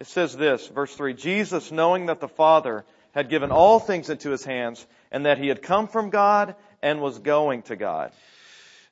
[0.00, 2.84] It says this, verse 3, Jesus, knowing that the Father
[3.14, 7.00] had given all things into his hands, and that he had come from God and
[7.00, 8.10] was going to God.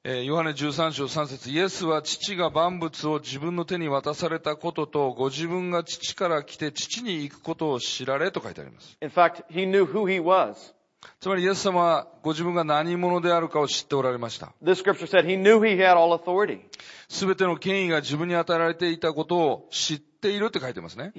[0.05, 8.97] えーヨハネ13章3節イエスは父が万物を自分の手に渡されたことと、ご自分が父から来て父に行くことを知られと書いてあります。
[9.03, 10.75] In fact, he knew who he was.
[11.21, 14.53] つまり、イエス様はご自分が何者であるかを知っておられました。
[17.09, 21.13] すべての権威が自分に与えられていたことを知っているって書いてますね。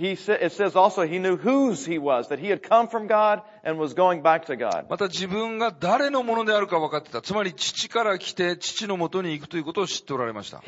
[4.90, 7.22] また、自分が誰のものであるか分かってた。
[7.22, 10.62] つまり、父から来て、父のもとに行くということを知っておられました。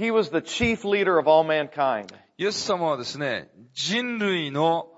[2.38, 4.90] イエス様はですね、人類の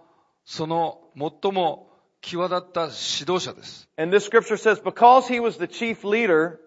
[0.46, 1.90] その最も、
[2.26, 3.88] 際立った指導者です。
[3.98, 6.60] And this scripture says because he was the chief leader,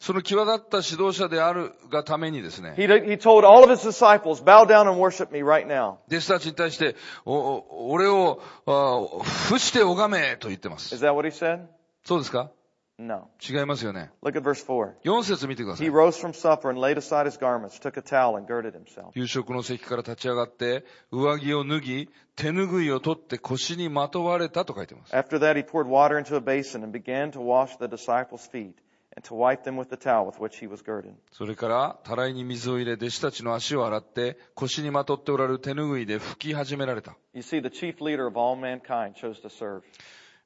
[0.00, 5.96] その際立った指導者であるがためにですね、he, he told all of his disciples, bow down and worship me right now.
[6.08, 6.94] 弟子たちに対して、
[7.24, 11.04] お俺を伏して拝めと言ってます Is。
[11.04, 11.66] that what he said?
[12.04, 12.50] そうですか
[12.98, 13.28] No.
[13.46, 14.10] 違いますよね。
[14.22, 14.94] Look at verse 4.
[15.04, 15.90] 4節見てくださ He い。
[15.90, 19.10] rose from supper and laid aside his garments, took a towel and girded himself.
[19.14, 25.14] 夕食の席から立ち上がって、上着を脱ぎ、手拭いを取って腰にまとわれたと書いてます。
[25.14, 28.72] After that, he poured water into a basin and began to wash the disciples' feet
[29.14, 31.12] and to wipe them with the towel with which he was girded.
[31.32, 37.14] それから、たらいに水を入れ、弟子たちの足を洗って、腰にまとっておられる手拭いで拭き始められた。
[37.34, 39.82] You see, the chief leader of all mankind chose to serve.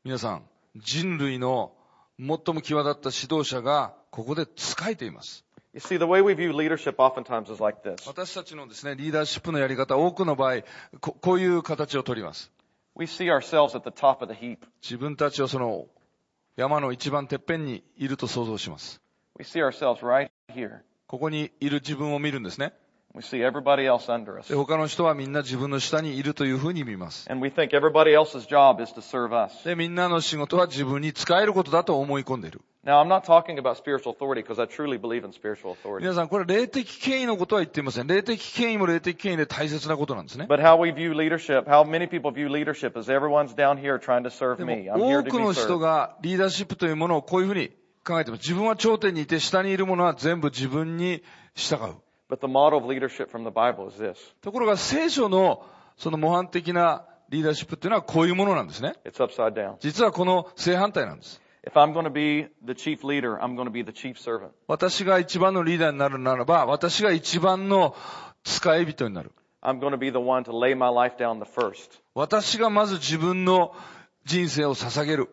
[0.02, 0.42] 皆さん、
[0.76, 1.72] 人類の
[2.20, 5.42] 最も際立った指導者がここで仕えています。
[8.06, 10.56] 私たちのですね、リーダーシップのやり方、多くの場合、
[11.00, 12.52] こ,ういう形をとります。
[12.98, 13.24] 自
[14.98, 15.86] 分たちをその、
[16.56, 19.00] 山の一番てっぺんにいると想像します。
[21.06, 22.74] ここにいる自分を見るんですね。
[23.12, 24.48] We see everybody else under us.
[24.48, 27.28] で、他の人はみんな自分の下にいるというふうに見ます。
[27.30, 29.64] And we think everybody else's job is to serve us.
[29.64, 32.60] で、みんなの仕事は自分に使えることだと思い込んでいる。
[32.84, 36.02] Now, I'm not talking about spiritual authority because I truly believe in spiritual authority.
[36.02, 38.06] 皆さん、これ霊的権威のことは言っていません。
[38.06, 40.46] 霊的権威も霊的権威で大切なことなんですね。
[40.48, 44.30] But how we view leadership, how many people view leadership is everyone's down here trying to
[44.30, 44.88] serve で me.
[44.88, 45.78] も I'm here 多 to くの be 人 served.
[45.80, 47.70] がリーダーシップというものをこういうふうに
[48.06, 48.42] 考えています。
[48.42, 51.24] 自分は頂点にいて下にいるものは全部自分に
[51.56, 51.94] 従う。
[52.30, 54.16] But the model of leadership from the Bible is this.
[54.40, 55.66] ところが聖書の
[55.96, 58.94] その模範的なリーダーシップっていうのはこういうものなんですね。
[59.04, 59.74] It's upside down.
[59.80, 61.40] 実はこの正反対なんです。
[61.66, 64.50] If I'm going to be the chief leader, I'm going to be the chief servant.
[64.68, 67.96] 私が一番のリーダーになるならば、私が一番の
[68.44, 69.32] 使い人になる。
[69.60, 72.00] I'm going to be the one to lay my life down the first.
[72.14, 73.74] 私がまず自分の
[74.24, 75.28] 人生を捧げる。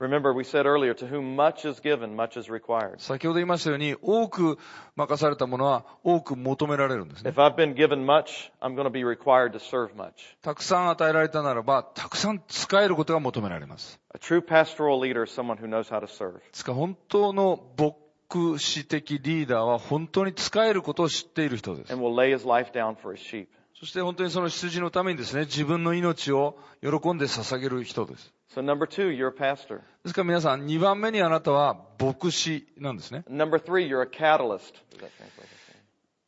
[0.00, 2.98] Remember, we said earlier, to whom much is given, much is required.
[3.00, 4.56] 先ほど言いましたように、多く
[4.96, 7.30] 任されたものは多く求められるんですね。
[7.30, 10.12] If I've been given much, I'm going to be required to serve much.
[10.40, 14.00] たくさん与えられたならば、たくさん使えることが求められます。
[14.14, 16.38] A true pastoral leader is someone who knows how to serve.
[16.38, 21.92] ですから本当の牧師的リーダーは本当に使えることを知っている人です。
[21.92, 23.48] and will lay his life down for his sheep.
[23.78, 28.32] そして本当にその羊のためにですね、自分の命を喜んで捧げる人です。
[28.54, 29.80] So number two, you're a pastor.
[30.02, 33.22] ですから皆さん、2番目にあなたは牧師なんですね。
[33.30, 34.74] Number three, you're a catalyst.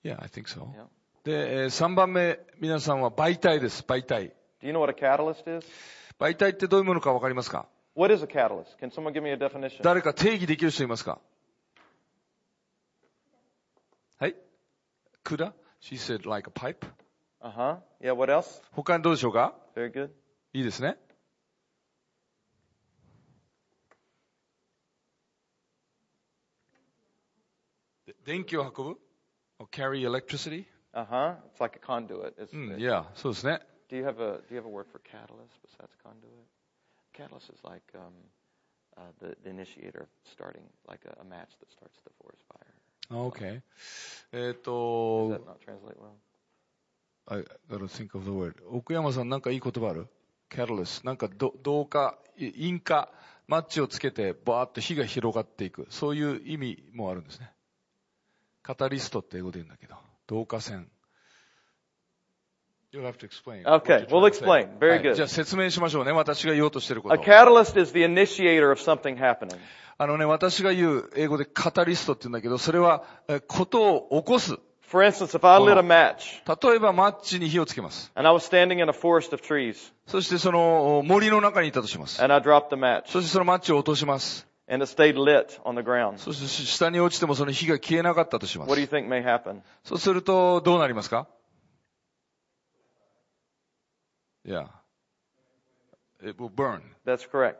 [0.04, 0.68] Yeah, I think so.
[1.24, 4.32] で、えー3番目、皆さんは媒体です、媒体。
[4.62, 5.66] Do you know what a catalyst is?
[6.20, 7.66] 媒体ってどういうものかわかりますか
[7.96, 8.78] What is a catalyst?
[8.80, 9.82] Can someone give me a definition?
[9.82, 11.18] 誰か定義できる人いますか
[14.20, 14.36] はい
[15.24, 16.86] 管 ?She said like a pipe.
[17.40, 17.76] Uh huh.
[18.00, 18.62] Yeah, what else?
[18.70, 20.10] 他にどうでしょうか Very good.
[20.52, 20.96] いいですね。
[28.24, 29.00] 電気を運ぶ
[29.58, 30.64] or ?carry electricity?
[30.94, 31.34] Uh huh.
[31.54, 32.34] It's like a conduit.
[32.56, 33.60] ん、it- いや、そうですね。
[33.88, 36.46] Do you have a Do you have a word for catalyst besides conduit?
[37.12, 38.12] Catalyst is like um,
[38.96, 42.74] uh, the, the initiator of starting, like a, a match that starts the forest fire.
[43.10, 43.62] OK。
[44.32, 46.14] えっ、Does と that、not translate well?
[47.26, 48.54] I gotta think of the word.
[48.70, 50.06] 奥山さんなんかいい言葉ある
[50.50, 51.04] ?catalyst。
[51.06, 53.10] なんかど導火、い引火、
[53.46, 55.86] マッチをつけてバーッと火が広がっていく。
[55.90, 57.52] そういう意味もあるんですね。
[58.62, 59.96] カタリストって英語で言うんだけど。
[60.30, 60.88] 導火線。
[62.92, 63.64] You'll have to explain.
[63.64, 64.78] Okay, we'll explain.
[64.78, 65.14] Very はい good.
[65.14, 66.12] じゃあ説明しましょうね。
[66.12, 67.22] 私が言おうとしてるこ A と。
[67.24, 69.58] catalyst is the initiator of something happening.
[69.98, 74.58] あのね、私が言う英語でカタリストって言うんだけど、それは、えことを起こす。
[74.92, 78.12] For instance, if I lit a match 例えばマッチに火をつけます。
[78.14, 82.22] and I was standing in a forest of trees そしてその森の中にいたとします。
[82.22, 84.46] and I dropped the match そしてそのマッチを落とします。
[84.67, 88.93] and it stayed lit on the ground, そして下に落ちてもその火が消えなかったとしま what do you す。
[88.93, 89.61] think may happen?
[89.83, 91.27] そうするとどうなりますか
[94.45, 94.69] いや。
[96.23, 96.81] It will burn.
[97.05, 97.55] That's correct.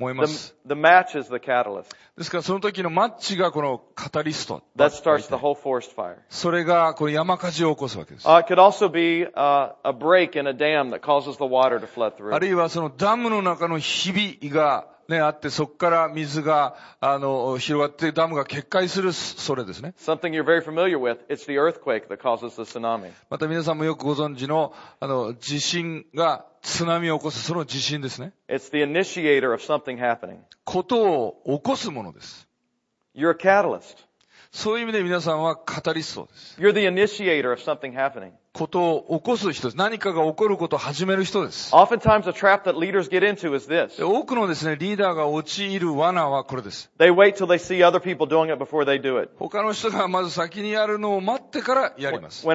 [0.00, 0.54] 燃えま The, す。
[0.66, 1.94] the match is the catalyst.
[2.18, 4.62] ですからその時のマッチがこのカタリスト。
[4.76, 6.16] That starts the whole forest fire.
[6.30, 8.26] それがこの山火事を起こすわけです。
[8.26, 11.78] Uh, it could also be uh, a break in a dam that causes the water
[11.78, 12.38] to flood あ through.
[12.40, 19.93] るいはそのダムの中のひびが ね、あって、そこから水が、あの、広がって、ダムが決壊する、それですね。
[23.29, 28.33] また皆さんもよくご存知の、あの、地震が津波を起こす、その地震ですね。
[30.63, 32.47] ことを起こすものです。
[33.15, 33.97] You're a catalyst.
[34.51, 36.61] そういう意味で皆さんはカタリストです。
[36.61, 38.31] You're the initiator of something happening.
[38.51, 39.77] ことを起こす人です。
[39.77, 41.71] 何かが起こることを始める人です。
[41.71, 41.95] 多く
[44.35, 46.89] のですね、リーダーが陥る罠はこれです。
[46.97, 47.13] 他
[49.61, 52.41] の人がまず先にやるのを待ってからやります。
[52.41, 52.47] と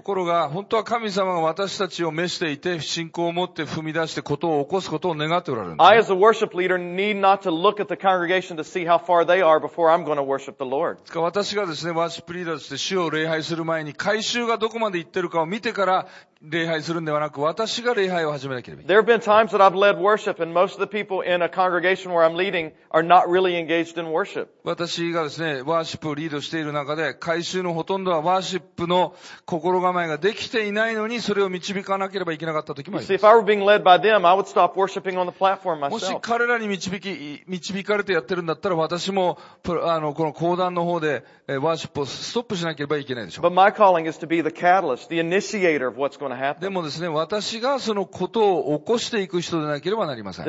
[0.00, 5.84] ころが、本当は神様が私たちを召していて、信仰を持って踏み出してことを起こすことを願っておられる、ね。
[5.84, 9.26] I as a worship leader need not to look at the congregation to see how far
[9.26, 10.96] they are before I'm going worship the Lord.
[11.20, 12.69] 私がですね、ワーシップリーダー。
[12.70, 16.06] して主を礼拝する前に、回収がどこまで行ってるかを見てから
[16.42, 19.04] 礼拝するんではなく、私が礼拝を始めなければいけない。
[19.04, 22.12] There have been times that I've led worship and most of the people in a congregation
[22.12, 24.48] where I'm leading are not really engaged in worship.
[24.64, 29.14] 私がですね、ワーシップをリードしている中で、回収のほとんどはワーシップの
[29.44, 33.26] 心構えができていないのに、それを導かなければいけなかった時もあり see, ま if す。
[33.26, 36.20] I were being led by them, I would stop worshiping on the platform もし myself.
[36.20, 39.36] 彼らに導き、導かれてやってるんだったら、私も、
[39.84, 43.50] あの、この講談の方で、えーワーシップをストップしなければいけないでしょう But。
[43.50, 46.29] my calling is to be the catalyst, the initiator of what's going
[46.60, 50.44] でもですね、私がそのことを起こしていく人でなければなりません。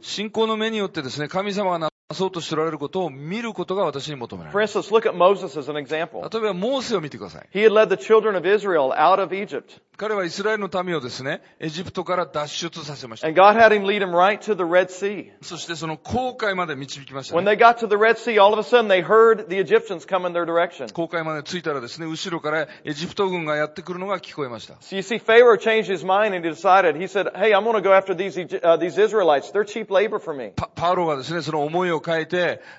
[0.00, 4.66] 信仰の目によってですね、神様がそうとしておられることを見ることが私に求められ For る。
[4.66, 6.22] instance, look at Moses as an example.
[6.32, 7.48] 例えば、モーセを見てください。
[7.52, 9.82] He had led the children of Israel out of Egypt.
[9.98, 13.26] 彼はイスラエルの民をですね、エジプトから脱出させました。
[13.26, 15.32] And God had him lead them right to the Red Sea.
[15.42, 17.50] そしてその航海まで導きました、When ね。
[17.50, 20.32] they got to the Red Sea, all of a sudden they heard the Egyptians come in
[20.32, 20.90] their direction.
[20.94, 24.74] 航海まで着いたらですね、後ろからエジプト軍がやってくるのが聞こえました。
[24.74, 27.82] So you see, Pharaoh changed his mind and he decided, he said, hey, I'm going to
[27.82, 29.50] go after these, uh, these Israelites.
[29.50, 30.52] They're cheap labor for me.
[30.56, 31.97] パパウロがですね、その思いを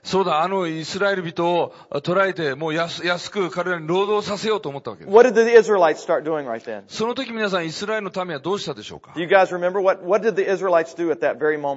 [0.03, 5.13] そ、のイスラエル人を捕えて、安,く彼らに労働させようと思ったわけです。
[7.15, 9.13] 時皆さん、イスラエルの民はどうしたでしょうか？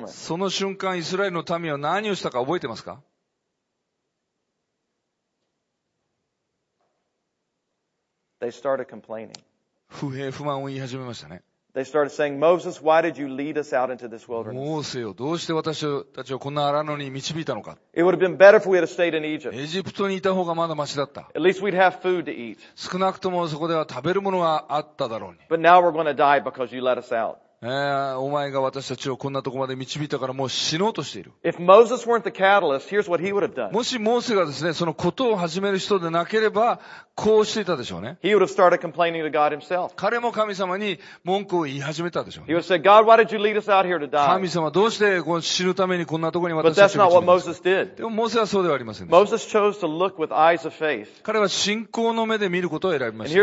[0.08, 3.00] その瞬間、イスラエルの民は何をしたか覚えてますか？
[9.88, 11.42] 不平不満を言い始めましたね。
[11.77, 14.55] They started saying, Moses, why did you lead us out into this wilderness?
[14.55, 17.77] モーセよ、どうして私たちをこんな荒野に導いたのか。
[17.93, 19.55] It would have been better if we had stayed in Egypt.
[19.55, 21.29] エジプトにいた方がまだマシだった。
[21.35, 22.57] At least we'd have food to eat.
[22.75, 25.37] 少なくともそこでは食べるものがあっただろうに。
[25.49, 27.35] But now we're going to die because you let us out.
[27.64, 31.30] え、お前が私たちをこんなとこまで導いたからもう死のうとしている。
[33.72, 36.80] もしモーセがですね、そのことを始める人でなければ、
[37.14, 38.18] こうしていたでしょうね。
[39.94, 42.54] 彼も神様に文句を言い始めたでしょう、ね。
[44.26, 47.20] 神様どうしてこう死ぬためにこんなとこに私たちを導いた
[47.96, 49.08] でもモーセはそうではありません。
[51.22, 53.34] 彼は信仰の目で見ることを選びました。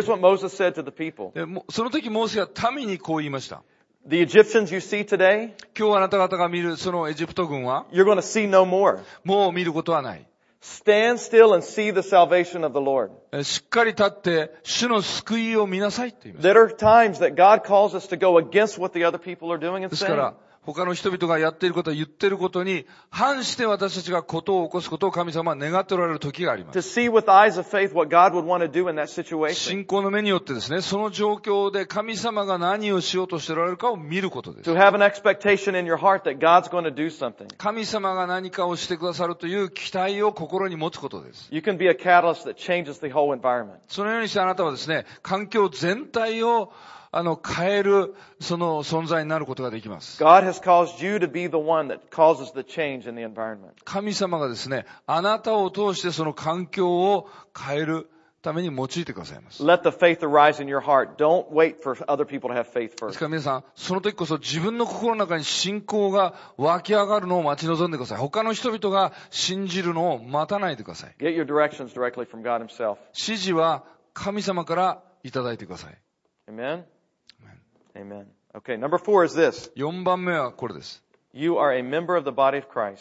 [1.70, 3.62] その時モーセは民にこう言いました。
[4.09, 8.99] The Egyptians you see today, 今日あなた方が見るそのエジプト軍は、 you're going to see no more.
[9.25, 10.27] もう見ることはない。
[10.61, 13.11] Stand still and see the salvation of the Lord.
[13.33, 16.53] えしっかり立って、主の救いを見なさいって言いました。
[16.53, 19.59] There are times that God calls us to go against what the other people are
[19.59, 20.17] doing and ですか saying.
[20.17, 20.35] ら、
[20.74, 26.82] 他の人々がやっていること、言っていることに、反して私たちがことを起こすことを神様は願っておられる時があります。
[29.56, 34.70] 信仰の目によってですね、その状況で神様が何をしようとしておられるかを見ることです。
[37.58, 41.50] 神様が何かをしてくださるという期待を心に持つことです。
[43.88, 46.72] そのようにしてあなたはですね、環境全体を
[47.12, 50.20] あの、変える、その存在になることができます。
[53.84, 58.10] 神様がですね、あなたを通してその環境を変える
[58.42, 59.66] ために用いてくださいます。
[63.08, 68.18] ですから皆さん、その時こそ自分の心の中に信仰が湧き上がるのを待ち望んでください。
[68.20, 71.16] 他の人々が信じるのを待たないでください。
[73.14, 73.84] 指示は
[74.14, 75.98] 神様からいただいてください。
[77.96, 78.28] Amen.
[78.56, 79.72] Okay, number four is this.
[79.76, 81.04] 4番目はこれです。
[81.34, 82.98] You are a member of the body of Christ.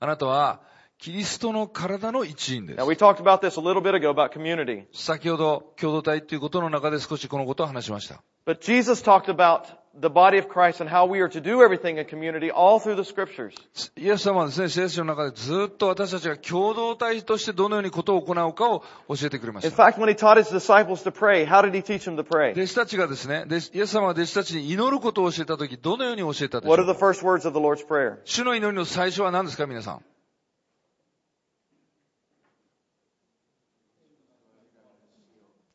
[0.00, 0.60] あなたは
[0.98, 2.86] キリストの体の一員です Now,。
[2.86, 4.84] we talked about this a little bit ago about community.
[4.92, 8.22] 先ほど共同体ということの中で少しこのことを話しました。
[8.46, 9.64] But Jesus talked about
[10.00, 12.96] the body of Christ and how we are to do everything in community all through
[12.96, 13.52] the scriptures.
[13.96, 19.84] イエス様はですね、聖書の中でずっと私たちが共同体としてどのようにことを行うかを教えてくれま In した。
[19.84, 22.52] fact, when he taught his disciples to pray, how did he teach them to pray?
[22.52, 28.18] 弟子たちがですね、イエス様が弟子たちに祈ることを教えたとき、どのように教えたでしょ What う are か the first words of the Lord's Prayer?
[28.24, 30.02] 主の祈りの最初は何ですか、皆さん。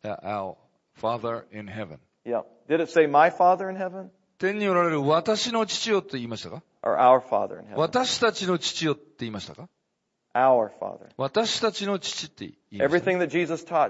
[0.03, 0.55] Our
[0.95, 1.99] Father in heaven.
[2.27, 2.43] Yeah.
[4.37, 6.61] 天におられる私の父よて言いましたか？
[7.75, 9.69] 私たちの父よって言いましたか？
[11.15, 13.87] 私たちの父って言いました。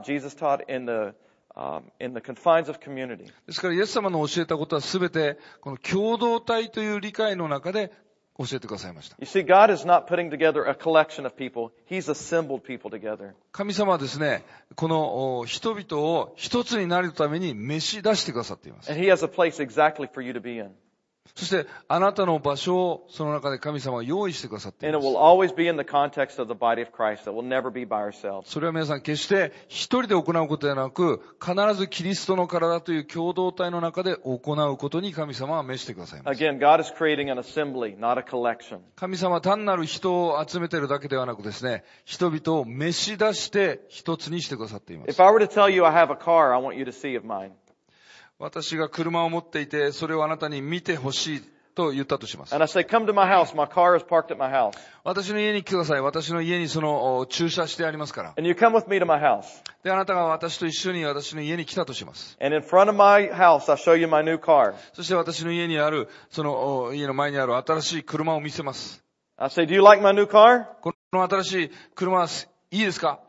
[3.48, 7.92] ですから、イエス様の教えたことはすべて、この共同体という理解の中で
[8.38, 9.16] 教えてくださいました。
[13.52, 14.44] 神様はですね、
[14.76, 18.92] この人々を一つになるために召し出してくださっています。
[21.36, 25.00] そして、あなたの場所をその中で神様は用意してくださっていま
[28.46, 36.40] す.それは皆さん決して一人で行うことではなく、必ずキリストの体という共同体の中で行うことに神様は召してくださいます。
[38.96, 45.08] 神様は単なる人を集めているだけではなくですね、人々を召し出して一つにしてくださっています
[48.40, 51.42] 私が車を持っていて、それをあなたに見てほしい
[51.74, 52.54] と言ったとします。
[55.04, 56.02] 私の家に来てください。
[56.02, 58.34] 私の家にその駐車してありますから。
[59.84, 62.38] で、あなたが私と一緒に私の家に来たとします。
[64.94, 69.04] そして私の家にある、その家の前にある新しい車を見せます。
[70.82, 72.28] この新しい車は
[72.72, 73.20] いいですか？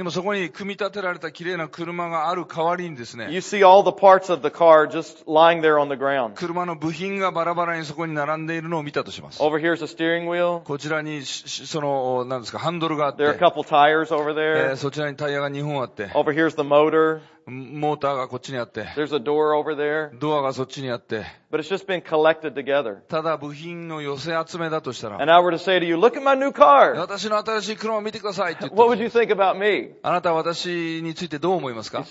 [0.00, 3.28] でもそこに組み立てられた綺麗な車がある代わりにですね。
[6.36, 9.42] 車の部品がバラバラにそこに並んでいるのを見たとします。
[10.64, 13.24] こちらに、その、なんですか、ハンドルがあって。
[14.70, 16.08] ええ、そちらにタイヤが2本あって。
[17.50, 18.86] モーターがこっちにあって。
[20.18, 21.24] ドアがそっちにあって。
[23.08, 25.16] ただ部品の寄せ集めだとしたら。
[25.18, 25.26] 私
[27.28, 28.76] の新しい車を見てくださいって言って。
[30.02, 32.04] あなたは私についてどう思いますか？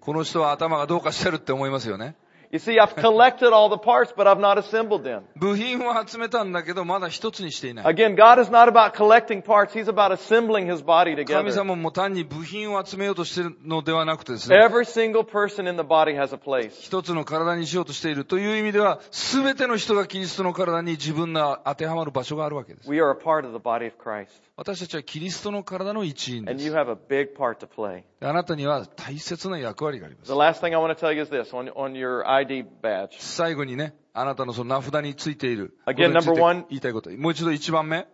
[0.00, 2.14] この人は頭がどうかしてるって思いますよね。
[2.51, 5.21] You see, I've collected all the parts, but I've not assembled them.
[5.37, 7.85] 部品を集めたんだけど、まだ一つにしていない。
[7.85, 9.71] Again, God is not about collecting parts.
[9.73, 11.51] He's about assembling His body 神 together.
[11.53, 16.71] 様も単に部品を集めようとしているのではなくてですね、 Every single person in the body has a place.
[16.71, 22.91] 一つの体にしようとしているという意味では、すべての人がキリストの体に自分の当てはまる場所があるわけです。
[22.91, 24.27] We are a part of the body of Christ.
[24.57, 28.03] 私たちはキリストの体の一員で And す you。have a big part to play.
[28.20, 30.32] あなたには大切な役割がありま The す。
[30.32, 33.10] last thing I want to tell you is this on, on your ID badge.
[33.18, 35.76] 最後にね、あなたのその名札についている。
[35.86, 37.10] Again, number one 言いたいこと。
[37.10, 38.06] もう一度一番目。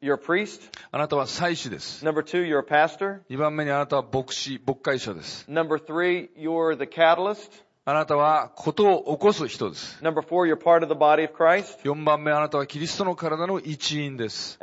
[0.00, 0.60] You're a priest.
[0.92, 2.04] あなたは祭司です。
[2.04, 3.20] Number two, you're a pastor.
[3.28, 5.46] 二番目にあなたは牧師、牧会者です。
[5.50, 7.50] Number three, you're the catalyst.
[7.88, 9.98] あなたはことを起こす人です。
[11.84, 14.58] 4番目、あなたはキリストの体の一員です。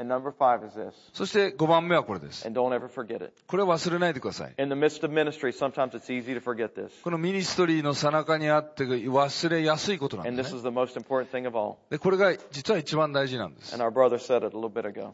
[1.11, 2.47] そして5番目はこれです。
[2.47, 4.53] これは忘れないでください。
[7.03, 10.53] このミニストリーのさ中にあって忘れやすいことなんです、
[11.97, 13.75] これが実は一番大事なんです。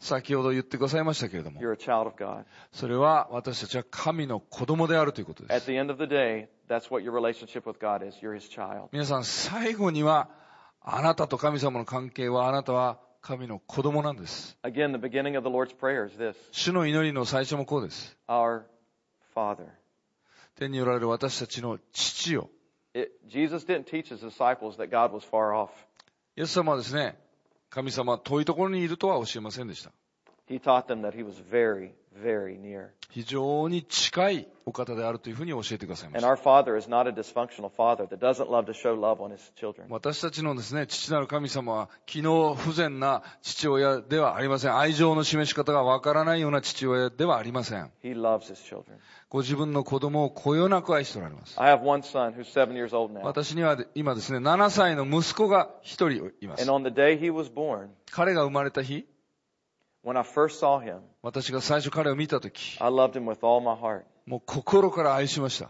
[0.01, 1.61] 先ほど言ってくださいましたけれども、
[2.73, 5.71] それは私たちは神の子供であるということです。
[6.71, 8.15] That's what your relationship with God is.
[8.21, 8.89] You're His child.
[8.93, 10.29] 皆さん、最後には、
[10.81, 14.57] あなたと神様の関係はあなたは神の子供なんです。
[14.63, 16.35] Again, the beginning of the Lord's Prayer is this.
[16.51, 18.17] 主の祈りの最初もこうです。
[18.27, 18.61] Our
[19.35, 19.67] Father.
[20.55, 22.49] 天におられる私たちの父よ。
[22.93, 25.69] It, Jesus didn't teach His disciples that God was far off.
[26.37, 27.17] イエス様はですね、
[27.69, 29.91] 神様は遠いところにいるとは教えませんでした。
[30.49, 32.89] He taught them that He was very, very near.
[33.09, 36.29] 非常に近いお方であるというふうに教えてくださいました。
[39.89, 44.77] 私たちのですね、父なる神様は、機能不全な父親ではありません。
[44.77, 47.91] 愛情の示し方がわからないような父親ではありません。
[49.29, 51.59] ご自分の子供をこよなく愛しておられます。
[53.23, 56.65] 私には今ですね、7歳の息子が一人います。
[58.11, 59.05] 彼が生まれた日、
[61.21, 62.77] 私が最初彼を見たとき、
[64.25, 65.69] もう心から愛しました。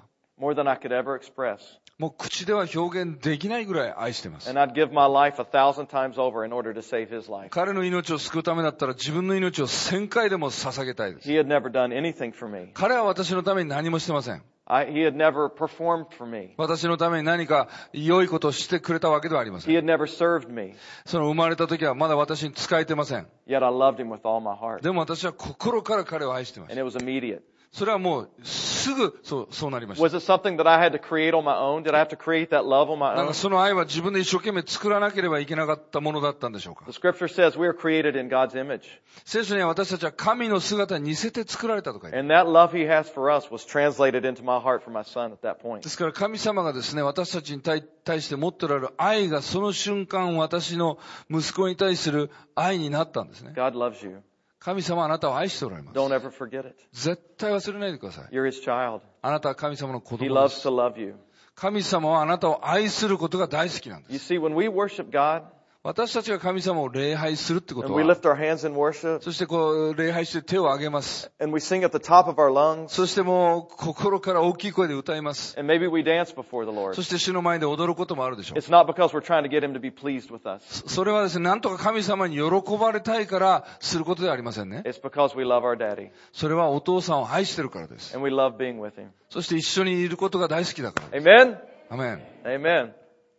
[2.00, 4.50] もう口では表現できないぐらい愛してます。
[7.52, 11.30] 彼の命を救うためだったら自分の命を1000回でも捧げたいです。
[12.74, 14.42] 彼は私のために何もしてません。
[16.58, 19.74] 私のために何か良いことをしてくれたわけではありません。
[21.06, 23.28] その生まれた時はまだ私に使えてません。
[24.82, 26.76] でも私は心から彼を愛しています。
[27.72, 30.04] それはもう、すぐ、そう、そうなりました。
[33.16, 36.84] なんかその愛は自分で一生懸命作らなければいけなかったものだったんでしょうか。
[39.26, 42.20] 聖書には私たちは神の姿に似せて作られたとか言
[45.80, 45.82] い。
[45.82, 50.98] ですから神様がですね、私たちに対,対して持っておられる愛がその瞬間私の
[51.30, 53.54] 息子に対する愛になったんですね。
[53.56, 54.22] God loves you.
[54.64, 55.96] 神様はあなたを愛しておられます。
[56.94, 58.28] 絶対忘れないでください。
[59.24, 60.62] あなたは神様の子供です。
[61.56, 64.34] 神様はあなたを愛することが大好きなんです。
[65.84, 68.00] 私たちが神様を礼拝するってことは、
[69.20, 71.32] そしてこう礼拝して手を上げます。
[72.88, 75.56] そしてもう心から大きい声で歌います。
[76.94, 78.62] そして主の前で踊ることもあるでしょう。
[80.70, 84.84] それはですね、なんとか神様に喜ばれたいからすることではありませんね。
[86.32, 88.16] それはお父さんを愛してるからです。
[89.32, 91.18] そして一緒にいることが大好きだから。
[91.90, 92.22] アメン。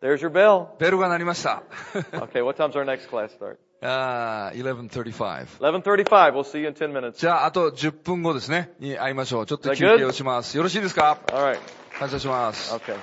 [0.03, 0.77] There's your bell.
[0.81, 1.63] ベルが鳴りました。
[1.95, 3.57] Okay, what time's our next class start?
[3.81, 5.47] あー11.35。
[5.61, 6.33] 11:35.
[6.33, 7.13] We'll see you in 10 minutes.
[7.21, 9.47] じゃあ、あと10分後ですね、に会いましょう。
[9.47, 10.57] ちょっと休憩をします。
[10.57, 11.59] よろしいですか All right.
[11.99, 12.75] 感謝します。
[12.75, 12.97] Okay.